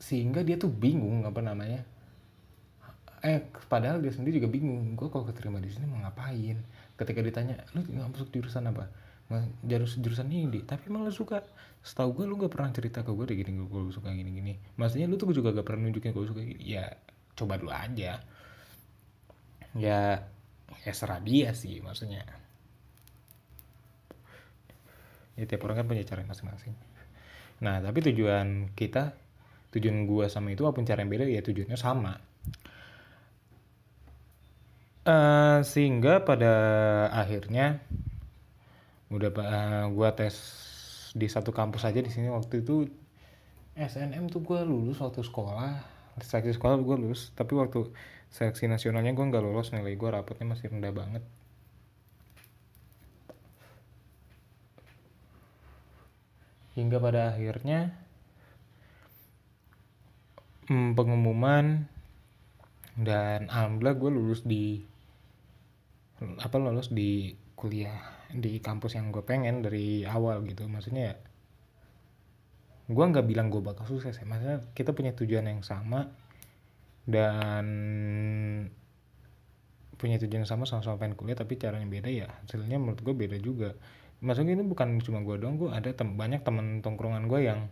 sehingga 0.00 0.44
dia 0.44 0.56
tuh 0.56 0.72
bingung 0.72 1.24
apa 1.28 1.40
namanya. 1.44 1.84
Eh 3.20 3.44
padahal 3.68 4.00
dia 4.00 4.14
sendiri 4.14 4.40
juga 4.40 4.48
bingung 4.48 4.96
gue 4.96 5.08
kalau 5.12 5.28
keterima 5.28 5.60
di 5.60 5.68
sini 5.68 5.84
mau 5.84 6.00
ngapain? 6.00 6.56
Ketika 6.96 7.20
ditanya 7.20 7.60
lu 7.76 7.84
masuk 7.86 8.32
jurusan 8.32 8.68
apa 8.72 8.88
jurusan 9.60 10.00
jurusan 10.00 10.28
ini 10.32 10.64
tapi 10.64 10.88
emang 10.88 11.04
lu 11.04 11.12
suka. 11.12 11.44
Setahu 11.84 12.10
gue 12.20 12.24
lu 12.26 12.34
gak 12.40 12.52
pernah 12.52 12.72
cerita 12.74 13.04
ke 13.04 13.12
gue 13.12 13.24
deh 13.28 13.36
gini 13.38 13.54
gue 13.54 13.80
suka 13.94 14.10
gini 14.10 14.34
gini 14.34 14.52
maksudnya 14.74 15.06
lu 15.06 15.14
tuh 15.14 15.30
juga 15.30 15.54
gak 15.54 15.62
pernah 15.68 15.88
nunjukin 15.88 16.16
kalau 16.16 16.26
suka 16.26 16.40
gini. 16.42 16.60
Ya 16.64 16.96
coba 17.36 17.60
dulu 17.60 17.70
aja. 17.70 18.24
Ya 19.76 20.00
ya 20.82 20.92
dia 21.22 21.48
sih 21.52 21.84
maksudnya. 21.84 22.24
Ya 25.38 25.44
tiap 25.46 25.62
orang 25.68 25.84
kan 25.84 25.86
punya 25.86 26.02
cara 26.08 26.24
masing-masing. 26.24 26.74
Nah 27.62 27.78
tapi 27.84 28.02
tujuan 28.10 28.72
kita 28.74 29.14
tujuan 29.76 30.08
gua 30.08 30.32
sama 30.32 30.56
itu 30.56 30.64
walaupun 30.64 30.88
cara 30.88 31.04
yang 31.04 31.12
beda 31.12 31.28
ya 31.28 31.44
tujuannya 31.44 31.78
sama. 31.78 32.16
Uh, 35.08 35.64
sehingga 35.64 36.20
pada 36.20 36.52
akhirnya 37.16 37.80
udah 39.08 39.30
uh, 39.32 39.84
gua 39.92 40.12
tes 40.12 40.36
di 41.16 41.26
satu 41.28 41.54
kampus 41.54 41.88
aja 41.88 42.00
di 42.00 42.10
sini 42.12 42.28
waktu 42.28 42.60
itu. 42.64 42.88
SNM 43.78 44.26
tuh 44.26 44.42
gue 44.42 44.58
lulus 44.66 44.98
waktu 44.98 45.22
sekolah. 45.22 45.78
Seleksi 46.18 46.58
sekolah 46.58 46.82
gue 46.82 46.96
lulus. 46.98 47.30
Tapi 47.32 47.54
waktu 47.54 47.86
seleksi 48.34 48.66
nasionalnya 48.66 49.14
gue 49.14 49.22
nggak 49.22 49.44
lolos. 49.44 49.70
Nilai 49.70 49.94
gue 49.94 50.10
rapotnya 50.10 50.50
masih 50.50 50.74
rendah 50.74 50.90
banget. 50.90 51.22
Hingga 56.74 56.98
pada 56.98 57.34
akhirnya 57.34 57.94
hmm, 60.70 60.94
pengumuman 60.94 61.86
dan 62.98 63.46
alhamdulillah 63.46 63.98
gue 63.98 64.10
lulus 64.10 64.42
di 64.42 64.82
apa 66.18 66.58
lulus 66.58 66.90
di 66.90 67.34
kuliah 67.54 68.17
di 68.32 68.60
kampus 68.60 69.00
yang 69.00 69.08
gue 69.08 69.24
pengen 69.24 69.64
dari 69.64 70.04
awal 70.04 70.44
gitu. 70.44 70.68
Maksudnya 70.68 71.02
ya 71.12 71.16
gue 72.88 73.04
nggak 73.04 73.26
bilang 73.28 73.52
gue 73.52 73.60
bakal 73.60 73.84
sukses 73.88 74.16
ya. 74.16 74.24
Maksudnya 74.28 74.58
kita 74.72 74.96
punya 74.96 75.12
tujuan 75.16 75.48
yang 75.48 75.60
sama 75.64 76.08
dan 77.08 77.66
punya 79.98 80.16
tujuan 80.22 80.46
sama 80.46 80.68
sama-sama 80.68 81.00
pengen 81.00 81.18
kuliah 81.18 81.36
tapi 81.36 81.56
caranya 81.56 81.88
beda 81.88 82.08
ya. 82.08 82.28
Hasilnya 82.44 82.76
menurut 82.80 83.00
gue 83.00 83.14
beda 83.16 83.36
juga. 83.40 83.74
Maksudnya 84.18 84.58
ini 84.58 84.64
bukan 84.66 84.98
cuma 85.04 85.22
gue 85.22 85.36
doang 85.38 85.56
gue 85.56 85.70
ada 85.70 85.94
tem 85.94 86.16
banyak 86.18 86.42
temen 86.42 86.82
tongkrongan 86.82 87.30
gue 87.30 87.40
yang 87.48 87.70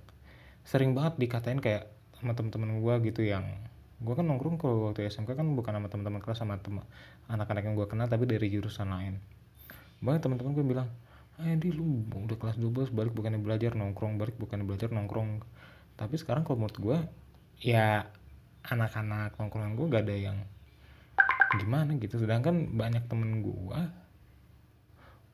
sering 0.67 0.95
banget 0.99 1.15
dikatain 1.19 1.63
kayak 1.63 1.91
sama 2.19 2.35
temen-temen 2.35 2.83
gue 2.83 2.95
gitu 3.13 3.23
yang 3.23 3.47
gue 3.97 4.13
kan 4.13 4.27
nongkrong 4.29 4.61
kalau 4.61 4.91
waktu 4.91 5.09
SMK 5.09 5.39
kan 5.39 5.47
bukan 5.57 5.73
sama 5.73 5.89
teman-teman 5.89 6.21
kelas 6.21 6.39
sama 6.43 6.61
teman 6.61 6.85
anak-anak 7.33 7.65
yang 7.65 7.75
gue 7.79 7.87
kenal 7.89 8.07
tapi 8.11 8.29
dari 8.29 8.53
jurusan 8.53 8.93
lain 8.93 9.17
banyak 10.01 10.21
teman-teman 10.23 10.53
gue 10.53 10.67
bilang 10.67 10.89
eh 11.37 11.53
di 11.61 11.69
lu 11.69 12.09
udah 12.09 12.37
kelas 12.41 12.57
12 12.57 12.97
balik 12.97 13.13
bukannya 13.13 13.37
belajar 13.37 13.77
nongkrong 13.77 14.17
balik 14.17 14.37
bukannya 14.41 14.65
belajar 14.65 14.89
nongkrong. 14.89 15.45
Tapi 15.97 16.15
sekarang 16.17 16.45
kalau 16.49 16.65
menurut 16.65 16.79
gue 16.81 16.99
ya 17.61 18.09
anak-anak 18.65 19.37
nongkrongan 19.37 19.77
gue 19.77 19.87
gak 19.93 20.05
ada 20.09 20.17
yang 20.17 20.39
gimana 21.61 21.93
gitu. 22.01 22.17
Sedangkan 22.17 22.73
banyak 22.73 23.05
temen 23.09 23.45
gue 23.45 23.81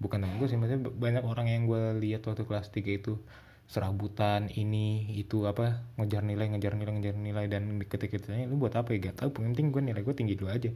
bukan 0.03 0.19
temen 0.19 0.35
gue 0.43 0.51
sih 0.51 0.59
maksudnya 0.59 0.91
banyak 0.91 1.23
orang 1.23 1.47
yang 1.47 1.63
gue 1.71 2.03
lihat 2.03 2.27
waktu 2.27 2.43
kelas 2.43 2.75
3 2.75 2.99
itu 2.99 3.23
serabutan 3.71 4.51
ini 4.51 5.15
itu 5.15 5.47
apa 5.47 5.87
ngejar 5.95 6.27
nilai 6.27 6.51
ngejar 6.51 6.75
nilai 6.75 6.93
ngejar 6.99 7.15
nilai 7.15 7.47
dan 7.47 7.79
ketika 7.87 8.19
ditanya 8.19 8.51
lu 8.51 8.59
buat 8.59 8.75
apa 8.75 8.91
ya? 8.91 9.11
Gak 9.11 9.23
tau 9.23 9.31
penting 9.31 9.71
gue 9.71 9.83
nilai 9.87 10.03
gue 10.03 10.15
tinggi 10.19 10.35
dulu 10.35 10.51
aja. 10.51 10.75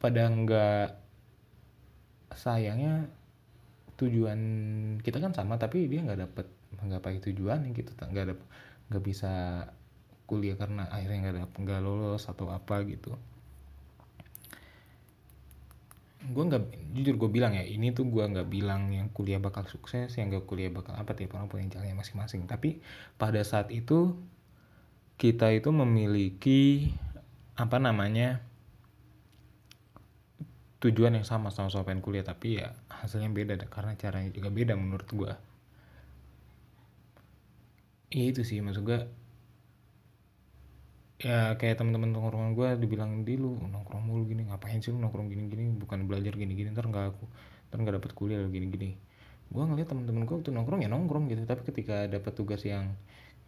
Pada 0.00 0.32
nggak 0.32 0.99
sayangnya 2.34 3.08
tujuan 4.00 4.40
kita 5.04 5.20
kan 5.20 5.36
sama 5.36 5.60
tapi 5.60 5.84
dia 5.90 6.00
nggak 6.00 6.20
dapet 6.24 6.46
nggak 6.80 7.02
pakai 7.04 7.20
tujuan 7.30 7.68
gitu 7.76 7.92
nggak 7.92 8.32
dapet 8.32 8.46
nggak 8.90 9.04
bisa 9.04 9.32
kuliah 10.30 10.54
karena 10.54 10.86
akhirnya 10.86 11.18
nggak 11.26 11.36
dapet 11.42 11.56
nggak 11.66 11.80
lolos 11.82 12.30
atau 12.30 12.54
apa 12.54 12.86
gitu. 12.86 13.18
Gue 16.30 16.44
nggak 16.46 16.94
jujur 16.94 17.18
gue 17.18 17.30
bilang 17.34 17.58
ya 17.58 17.66
ini 17.66 17.90
tuh 17.90 18.06
gue 18.06 18.22
nggak 18.22 18.46
bilang 18.46 18.94
yang 18.94 19.10
kuliah 19.10 19.42
bakal 19.42 19.66
sukses 19.66 20.14
yang 20.14 20.30
gak 20.30 20.46
kuliah 20.46 20.70
bakal 20.70 20.94
apa 20.94 21.16
tiap 21.18 21.34
orang 21.34 21.50
punya 21.50 21.66
jalannya 21.66 21.98
masing-masing. 21.98 22.46
Tapi 22.46 22.78
pada 23.18 23.42
saat 23.42 23.74
itu 23.74 24.14
kita 25.18 25.50
itu 25.50 25.74
memiliki 25.74 26.94
apa 27.58 27.82
namanya 27.82 28.40
tujuan 30.80 31.12
yang 31.20 31.26
sama 31.28 31.52
sama-sama 31.52 31.84
pengen 31.88 32.00
kuliah 32.00 32.24
tapi 32.24 32.60
ya 32.60 32.72
hasilnya 32.88 33.28
beda 33.28 33.54
karena 33.68 33.92
caranya 34.00 34.30
juga 34.32 34.48
beda 34.48 34.74
menurut 34.76 35.08
gue 35.12 35.32
ya 38.10 38.24
itu 38.26 38.42
sih 38.42 38.58
maksud 38.64 38.82
gue 38.82 39.00
ya 41.20 41.52
kayak 41.60 41.76
teman-teman 41.76 42.16
tongkrongan 42.16 42.50
gue 42.56 42.68
dibilang 42.80 43.10
di 43.28 43.36
lu 43.36 43.52
nongkrong 43.60 44.02
mulu 44.08 44.24
gini 44.24 44.48
ngapain 44.48 44.80
sih 44.80 44.88
lu 44.88 44.98
nongkrong 45.04 45.28
gini-gini? 45.28 45.68
Bukan 45.76 46.08
belajar 46.08 46.32
gini-gini 46.32 46.72
ntar 46.72 46.88
nggak 46.88 47.12
aku 47.12 47.24
ntar 47.68 47.76
nggak 47.84 47.94
dapet 48.00 48.10
kuliah 48.16 48.40
gini-gini. 48.48 48.96
Gue 49.52 49.62
ngeliat 49.68 49.92
teman-teman 49.92 50.24
gue 50.24 50.34
waktu 50.40 50.50
nongkrong 50.56 50.80
ya 50.80 50.88
nongkrong 50.88 51.28
gitu 51.28 51.44
tapi 51.44 51.62
ketika 51.68 52.08
dapat 52.08 52.32
tugas 52.32 52.64
yang 52.64 52.96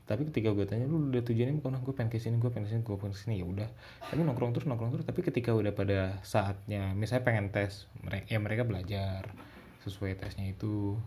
tapi 0.03 0.27
ketika 0.29 0.51
gue 0.51 0.67
tanya 0.67 0.91
lu 0.91 1.15
udah 1.15 1.23
tujuannya 1.23 1.63
bukan 1.63 1.79
gue 1.79 1.95
pengen 1.95 2.11
ke 2.11 2.19
sini 2.19 2.37
gue 2.43 2.51
pengen 2.51 2.67
ke 2.67 2.71
sini 2.75 2.83
gue 2.83 2.97
pengen 2.99 3.15
ke 3.15 3.21
sini. 3.23 3.35
Ya 3.39 3.47
udah. 3.47 3.69
Tapi 4.11 4.21
nongkrong 4.27 4.51
terus 4.51 4.67
nongkrong 4.67 4.99
terus. 4.99 5.07
Tapi 5.07 5.21
ketika 5.23 5.55
udah 5.55 5.71
pada 5.71 6.19
saatnya 6.27 6.91
misalnya 6.99 7.23
pengen 7.23 7.47
tes 7.55 7.87
mereka 8.03 8.27
ya 8.27 8.39
mereka 8.43 8.63
belajar 8.67 9.31
sesuai 9.87 10.19
tesnya 10.19 10.51
itu. 10.51 10.99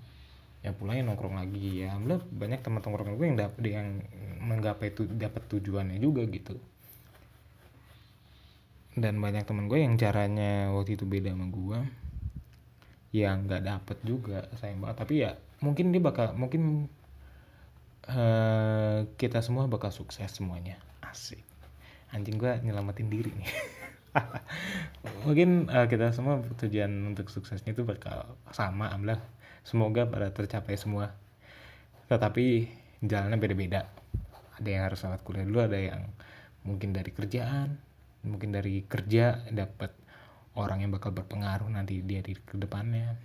Ya 0.64 0.72
pulangnya 0.72 1.12
nongkrong 1.12 1.36
lagi. 1.36 1.84
Ya 1.84 1.93
alhamdulillah 1.93 2.24
banyak 2.32 2.60
teman 2.64 2.82
tongkrongan 2.82 3.14
gue 3.20 3.26
yang 3.28 3.38
dapat 3.38 3.62
yang 3.68 3.88
menggapai 4.39 4.96
tu, 4.96 5.04
dapat 5.12 5.43
tujuannya 5.52 6.00
juga 6.00 6.24
gitu. 6.32 6.56
Dan 8.96 9.20
banyak 9.20 9.43
teman 9.43 9.68
gue 9.68 9.84
yang 9.84 10.00
caranya 10.00 10.72
waktu 10.72 10.96
itu 10.96 11.04
beda 11.04 11.36
sama 11.36 11.52
gue 11.52 11.80
yang 13.12 13.43
nggak 13.43 13.64
dapet 13.64 13.98
juga 14.08 14.48
sayang 14.56 14.80
banget. 14.80 14.98
Tapi 15.04 15.14
ya 15.20 15.32
mungkin 15.60 15.91
dia 15.91 16.00
bakal 16.00 16.32
mungkin 16.34 16.88
uh, 18.10 19.10
kita 19.18 19.41
semua 19.41 19.66
bakal 19.66 19.89
sukses 19.89 20.30
semuanya. 20.30 20.78
Asik. 21.01 21.41
Anjing 22.14 22.38
gue 22.38 22.51
nyelamatin 22.62 23.10
diri 23.10 23.32
nih. 23.34 23.51
Mungkin 25.28 25.68
uh, 25.68 25.88
kita 25.89 26.14
semua 26.16 26.39
tujuan 26.62 26.91
untuk 27.12 27.28
suksesnya 27.28 27.76
itu 27.76 27.84
bakal 27.84 28.38
sama 28.53 28.93
alhamdulillah. 28.93 29.22
Semoga 29.66 30.06
pada 30.06 30.30
tercapai 30.30 30.78
semua. 30.78 31.12
Tetapi 32.08 32.70
jalannya 33.01 33.41
beda-beda. 33.41 33.89
Ada 34.56 34.68
yang 34.70 34.84
harus 34.88 35.03
lewat 35.03 35.22
kuliah 35.26 35.43
dulu 35.43 35.60
ada 35.66 35.76
yang 35.76 36.01
mungkin 36.66 36.95
dari 36.95 37.12
kerjaan 37.14 37.78
mungkin 38.26 38.49
dari 38.49 38.82
kerja 38.89 39.45
dapat 39.53 39.93
orang 40.58 40.82
yang 40.82 40.89
bakal 40.89 41.14
berpengaruh 41.14 41.70
nanti 41.70 42.01
dia 42.01 42.26
di 42.26 42.34
ke 42.34 42.58
depannya. 42.58 43.16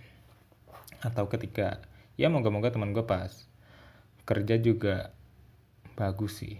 Atau 1.01 1.25
ketika 1.31 1.81
ya 2.19 2.29
moga-moga 2.29 2.69
teman 2.69 2.93
gue 2.93 3.01
pas 3.01 3.31
kerja 4.31 4.55
juga 4.55 5.11
bagus 5.99 6.39
sih. 6.39 6.55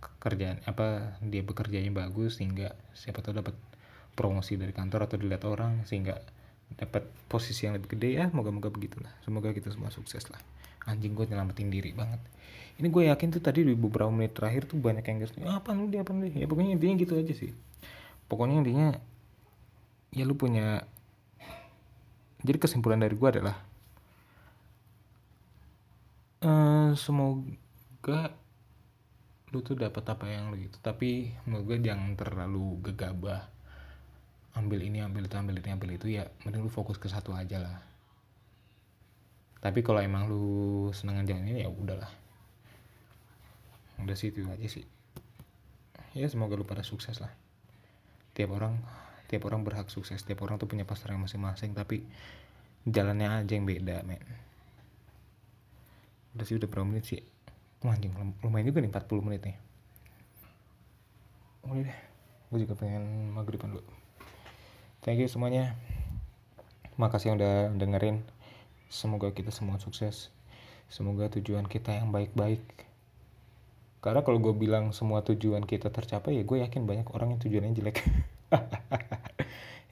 Kerjaan 0.00 0.64
apa 0.64 1.20
dia 1.20 1.44
bekerjanya 1.44 1.92
bagus 1.92 2.40
sehingga 2.40 2.72
siapa 2.96 3.20
tahu 3.20 3.44
dapat 3.44 3.52
promosi 4.16 4.56
dari 4.56 4.72
kantor 4.72 5.04
atau 5.04 5.20
dilihat 5.20 5.44
orang 5.44 5.84
sehingga 5.84 6.16
dapat 6.80 7.04
posisi 7.28 7.68
yang 7.68 7.76
lebih 7.76 7.92
gede. 7.92 8.16
Ya 8.16 8.32
moga-moga 8.32 8.72
begitulah. 8.72 9.12
Semoga 9.20 9.52
kita 9.52 9.68
semua 9.68 9.92
sukses 9.92 10.24
lah. 10.32 10.40
Anjing 10.88 11.12
gue 11.12 11.28
nyelamatin 11.28 11.68
diri 11.68 11.92
banget. 11.92 12.24
Ini 12.80 12.88
gue 12.88 13.12
yakin 13.12 13.28
tuh 13.36 13.44
tadi 13.44 13.60
di 13.60 13.76
beberapa 13.76 14.08
menit 14.08 14.32
terakhir 14.32 14.64
tuh 14.64 14.80
banyak 14.80 15.04
yang 15.04 15.20
ngerti 15.20 15.44
apa 15.44 15.76
lu 15.76 15.92
dia 15.92 16.00
apa 16.00 16.16
lu? 16.16 16.24
Ya 16.24 16.48
pokoknya 16.48 16.80
intinya 16.80 16.94
gitu 17.04 17.20
aja 17.20 17.36
sih. 17.36 17.52
Pokoknya 18.32 18.64
intinya 18.64 18.88
ya 20.08 20.24
lu 20.24 20.32
punya 20.40 20.88
jadi 22.40 22.56
kesimpulan 22.56 23.04
dari 23.04 23.12
gue 23.12 23.28
adalah 23.28 23.60
uh, 26.44 26.92
semoga 26.94 28.36
lu 29.50 29.62
tuh 29.62 29.78
dapat 29.78 30.04
apa 30.04 30.24
yang 30.28 30.52
lu 30.52 30.60
gitu. 30.60 30.76
Tapi 30.78 31.32
semoga 31.42 31.74
jangan 31.80 32.14
terlalu 32.14 32.78
gegabah. 32.84 33.48
Ambil 34.54 34.86
ini 34.86 35.02
ambil 35.02 35.26
itu 35.26 35.34
ambil 35.34 35.58
ini 35.58 35.70
ambil 35.72 35.90
itu. 35.96 36.06
Ya 36.12 36.30
mending 36.46 36.62
lu 36.66 36.70
fokus 36.70 37.00
ke 37.00 37.08
satu 37.08 37.34
aja 37.34 37.58
lah. 37.58 37.78
Tapi 39.64 39.80
kalau 39.80 40.04
emang 40.04 40.28
lu 40.28 40.90
senangan 40.92 41.24
jalan 41.24 41.48
ini 41.48 41.64
ya 41.64 41.72
udahlah 41.72 42.12
udah 43.94 44.16
sih 44.18 44.34
itu 44.34 44.44
aja 44.44 44.68
sih. 44.68 44.84
Ya 46.12 46.26
semoga 46.28 46.58
lu 46.58 46.66
pada 46.66 46.84
sukses 46.84 47.18
lah. 47.22 47.32
Tiap 48.36 48.52
orang 48.52 48.76
tiap 49.30 49.46
orang 49.48 49.64
berhak 49.64 49.88
sukses. 49.88 50.20
Tiap 50.26 50.42
orang 50.44 50.60
tuh 50.60 50.68
punya 50.68 50.84
pasar 50.84 51.14
yang 51.14 51.24
masing-masing. 51.24 51.72
Tapi 51.72 52.04
jalannya 52.84 53.42
aja 53.42 53.52
yang 53.56 53.64
beda 53.64 54.04
men 54.04 54.20
udah 56.34 56.44
sih 56.44 56.58
udah 56.58 56.68
berapa 56.68 56.86
menit 56.86 57.04
sih? 57.06 57.22
Wah, 57.86 57.94
anjing 57.94 58.12
lumayan 58.42 58.66
juga 58.68 58.82
nih 58.82 58.90
40 58.90 59.26
menit 59.26 59.42
nih 59.46 59.56
udah 61.64 61.84
deh. 61.88 61.98
Gue 62.52 62.58
juga 62.68 62.74
pengen 62.76 63.32
maghriban 63.32 63.72
dulu. 63.72 63.84
Thank 65.00 65.24
you 65.24 65.28
semuanya. 65.28 65.76
Makasih 67.00 67.34
yang 67.34 67.36
udah 67.40 67.74
dengerin. 67.74 68.22
Semoga 68.92 69.32
kita 69.32 69.50
semua 69.50 69.80
sukses. 69.80 70.30
Semoga 70.92 71.32
tujuan 71.32 71.66
kita 71.66 71.96
yang 71.96 72.12
baik-baik. 72.12 72.62
Karena 74.04 74.20
kalau 74.20 74.36
gue 74.38 74.52
bilang 74.52 74.92
semua 74.92 75.24
tujuan 75.24 75.64
kita 75.64 75.88
tercapai 75.88 76.36
ya 76.36 76.44
gue 76.44 76.60
yakin 76.60 76.84
banyak 76.84 77.08
orang 77.16 77.34
yang 77.36 77.40
tujuannya 77.40 77.72
jelek. 77.74 77.98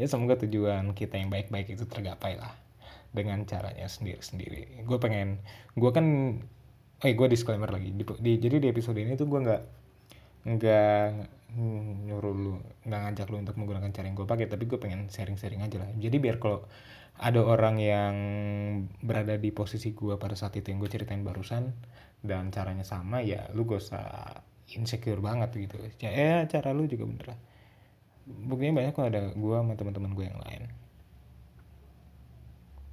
Ya 0.00 0.08
semoga 0.08 0.34
tujuan 0.40 0.96
kita 0.96 1.20
yang 1.20 1.28
baik-baik 1.28 1.78
itu 1.78 1.84
tergapai 1.84 2.34
lah 2.34 2.50
dengan 3.12 3.44
caranya 3.44 3.86
sendiri-sendiri 3.86 4.84
gue 4.88 4.98
pengen 4.98 5.44
gue 5.76 5.90
kan 5.92 6.06
eh 7.02 7.12
gue 7.18 7.26
disclaimer 7.26 7.66
lagi. 7.66 7.90
Di, 7.90 8.04
di, 8.06 8.32
jadi 8.38 8.56
di 8.62 8.68
episode 8.70 8.98
ini 9.02 9.18
tuh 9.18 9.26
gue 9.26 9.40
nggak 9.42 9.62
nggak 10.42 11.06
nyuruh 12.08 12.34
lu 12.34 12.54
nggak 12.88 13.00
ngajak 13.06 13.26
lu 13.28 13.36
untuk 13.42 13.56
menggunakan 13.60 13.90
cara 13.92 14.06
yang 14.08 14.16
gue 14.16 14.26
pakai 14.26 14.46
tapi 14.48 14.64
gue 14.70 14.78
pengen 14.78 15.10
sharing-sharing 15.10 15.60
aja 15.66 15.82
lah. 15.82 15.90
Jadi 15.98 16.16
biar 16.22 16.38
kalau 16.38 16.64
ada 17.18 17.42
orang 17.44 17.76
yang 17.82 18.14
berada 19.04 19.36
di 19.36 19.52
posisi 19.52 19.92
gue 19.92 20.16
pada 20.16 20.38
saat 20.38 20.56
itu 20.56 20.72
yang 20.72 20.80
gue 20.80 20.90
ceritain 20.90 21.20
barusan 21.26 21.74
dan 22.22 22.54
caranya 22.54 22.86
sama 22.86 23.20
ya 23.20 23.50
lu 23.52 23.66
gak 23.66 23.82
usah 23.82 24.06
insecure 24.70 25.18
banget 25.18 25.50
gitu. 25.58 25.76
Ya 25.98 26.10
eh, 26.14 26.40
cara 26.46 26.70
lu 26.70 26.86
juga 26.86 27.04
bener 27.10 27.26
lah. 27.34 27.38
Buktinya 28.22 28.78
banyak 28.78 28.92
kok 28.94 29.06
ada 29.10 29.22
gue 29.34 29.56
sama 29.58 29.74
teman-teman 29.74 30.14
gue 30.14 30.24
yang 30.30 30.38
lain 30.38 30.81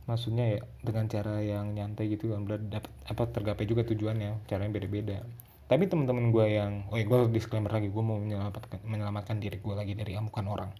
maksudnya 0.09 0.57
ya 0.57 0.61
dengan 0.81 1.05
cara 1.05 1.37
yang 1.45 1.77
nyantai 1.77 2.09
gitu 2.09 2.33
kan 2.33 2.49
dapat 2.49 2.89
apa 3.05 3.23
tergapai 3.29 3.69
juga 3.69 3.85
tujuannya 3.85 4.49
caranya 4.49 4.71
beda-beda. 4.73 5.21
Tapi 5.69 5.85
teman-teman 5.85 6.33
gue 6.33 6.45
yang 6.49 6.89
oh 6.89 6.97
ya 6.97 7.05
gue 7.05 7.29
disclaimer 7.29 7.69
lagi 7.69 7.93
gue 7.93 8.01
mau 8.01 8.17
menyelamatkan 8.17 8.81
menyelamatkan 8.81 9.37
diri 9.37 9.61
gue 9.61 9.75
lagi 9.77 9.93
dari 9.93 10.17
amukan 10.17 10.45
orang. 10.49 10.71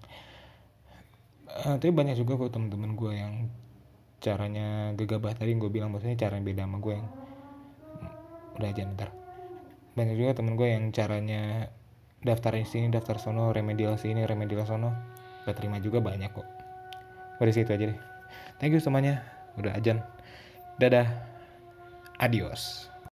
Uh, 1.46 1.78
tapi 1.78 1.94
banyak 1.94 2.18
juga 2.18 2.42
kok 2.42 2.58
teman-teman 2.58 2.98
gue 2.98 3.14
yang 3.14 3.34
caranya 4.18 4.98
gegabah 4.98 5.38
tadi 5.38 5.54
gue 5.54 5.70
bilang 5.70 5.94
maksudnya 5.94 6.18
cara 6.18 6.42
yang 6.42 6.46
beda 6.50 6.66
sama 6.66 6.78
gue 6.82 6.94
yang 6.98 7.08
udah 8.58 8.70
aja 8.74 8.82
ntar. 8.98 9.10
Banyak 9.94 10.16
juga 10.18 10.32
temen 10.42 10.58
gue 10.58 10.68
yang 10.74 10.90
caranya 10.90 11.70
daftar 12.26 12.58
sini 12.66 12.90
daftar 12.90 13.22
sono 13.22 13.54
remedial 13.54 13.94
sini 14.02 14.26
remedial 14.26 14.66
sono. 14.66 14.90
Gak 15.46 15.54
terima 15.54 15.78
juga 15.78 16.02
banyak 16.02 16.34
kok. 16.34 16.48
Dari 17.38 17.54
situ 17.54 17.70
aja 17.70 17.86
deh 17.94 18.09
thank 18.60 18.76
you 18.76 18.84
semuanya. 18.84 19.24
Udah 19.58 19.76
ajan. 19.76 20.04
Dadah. 20.78 21.08
Adios 22.20 22.89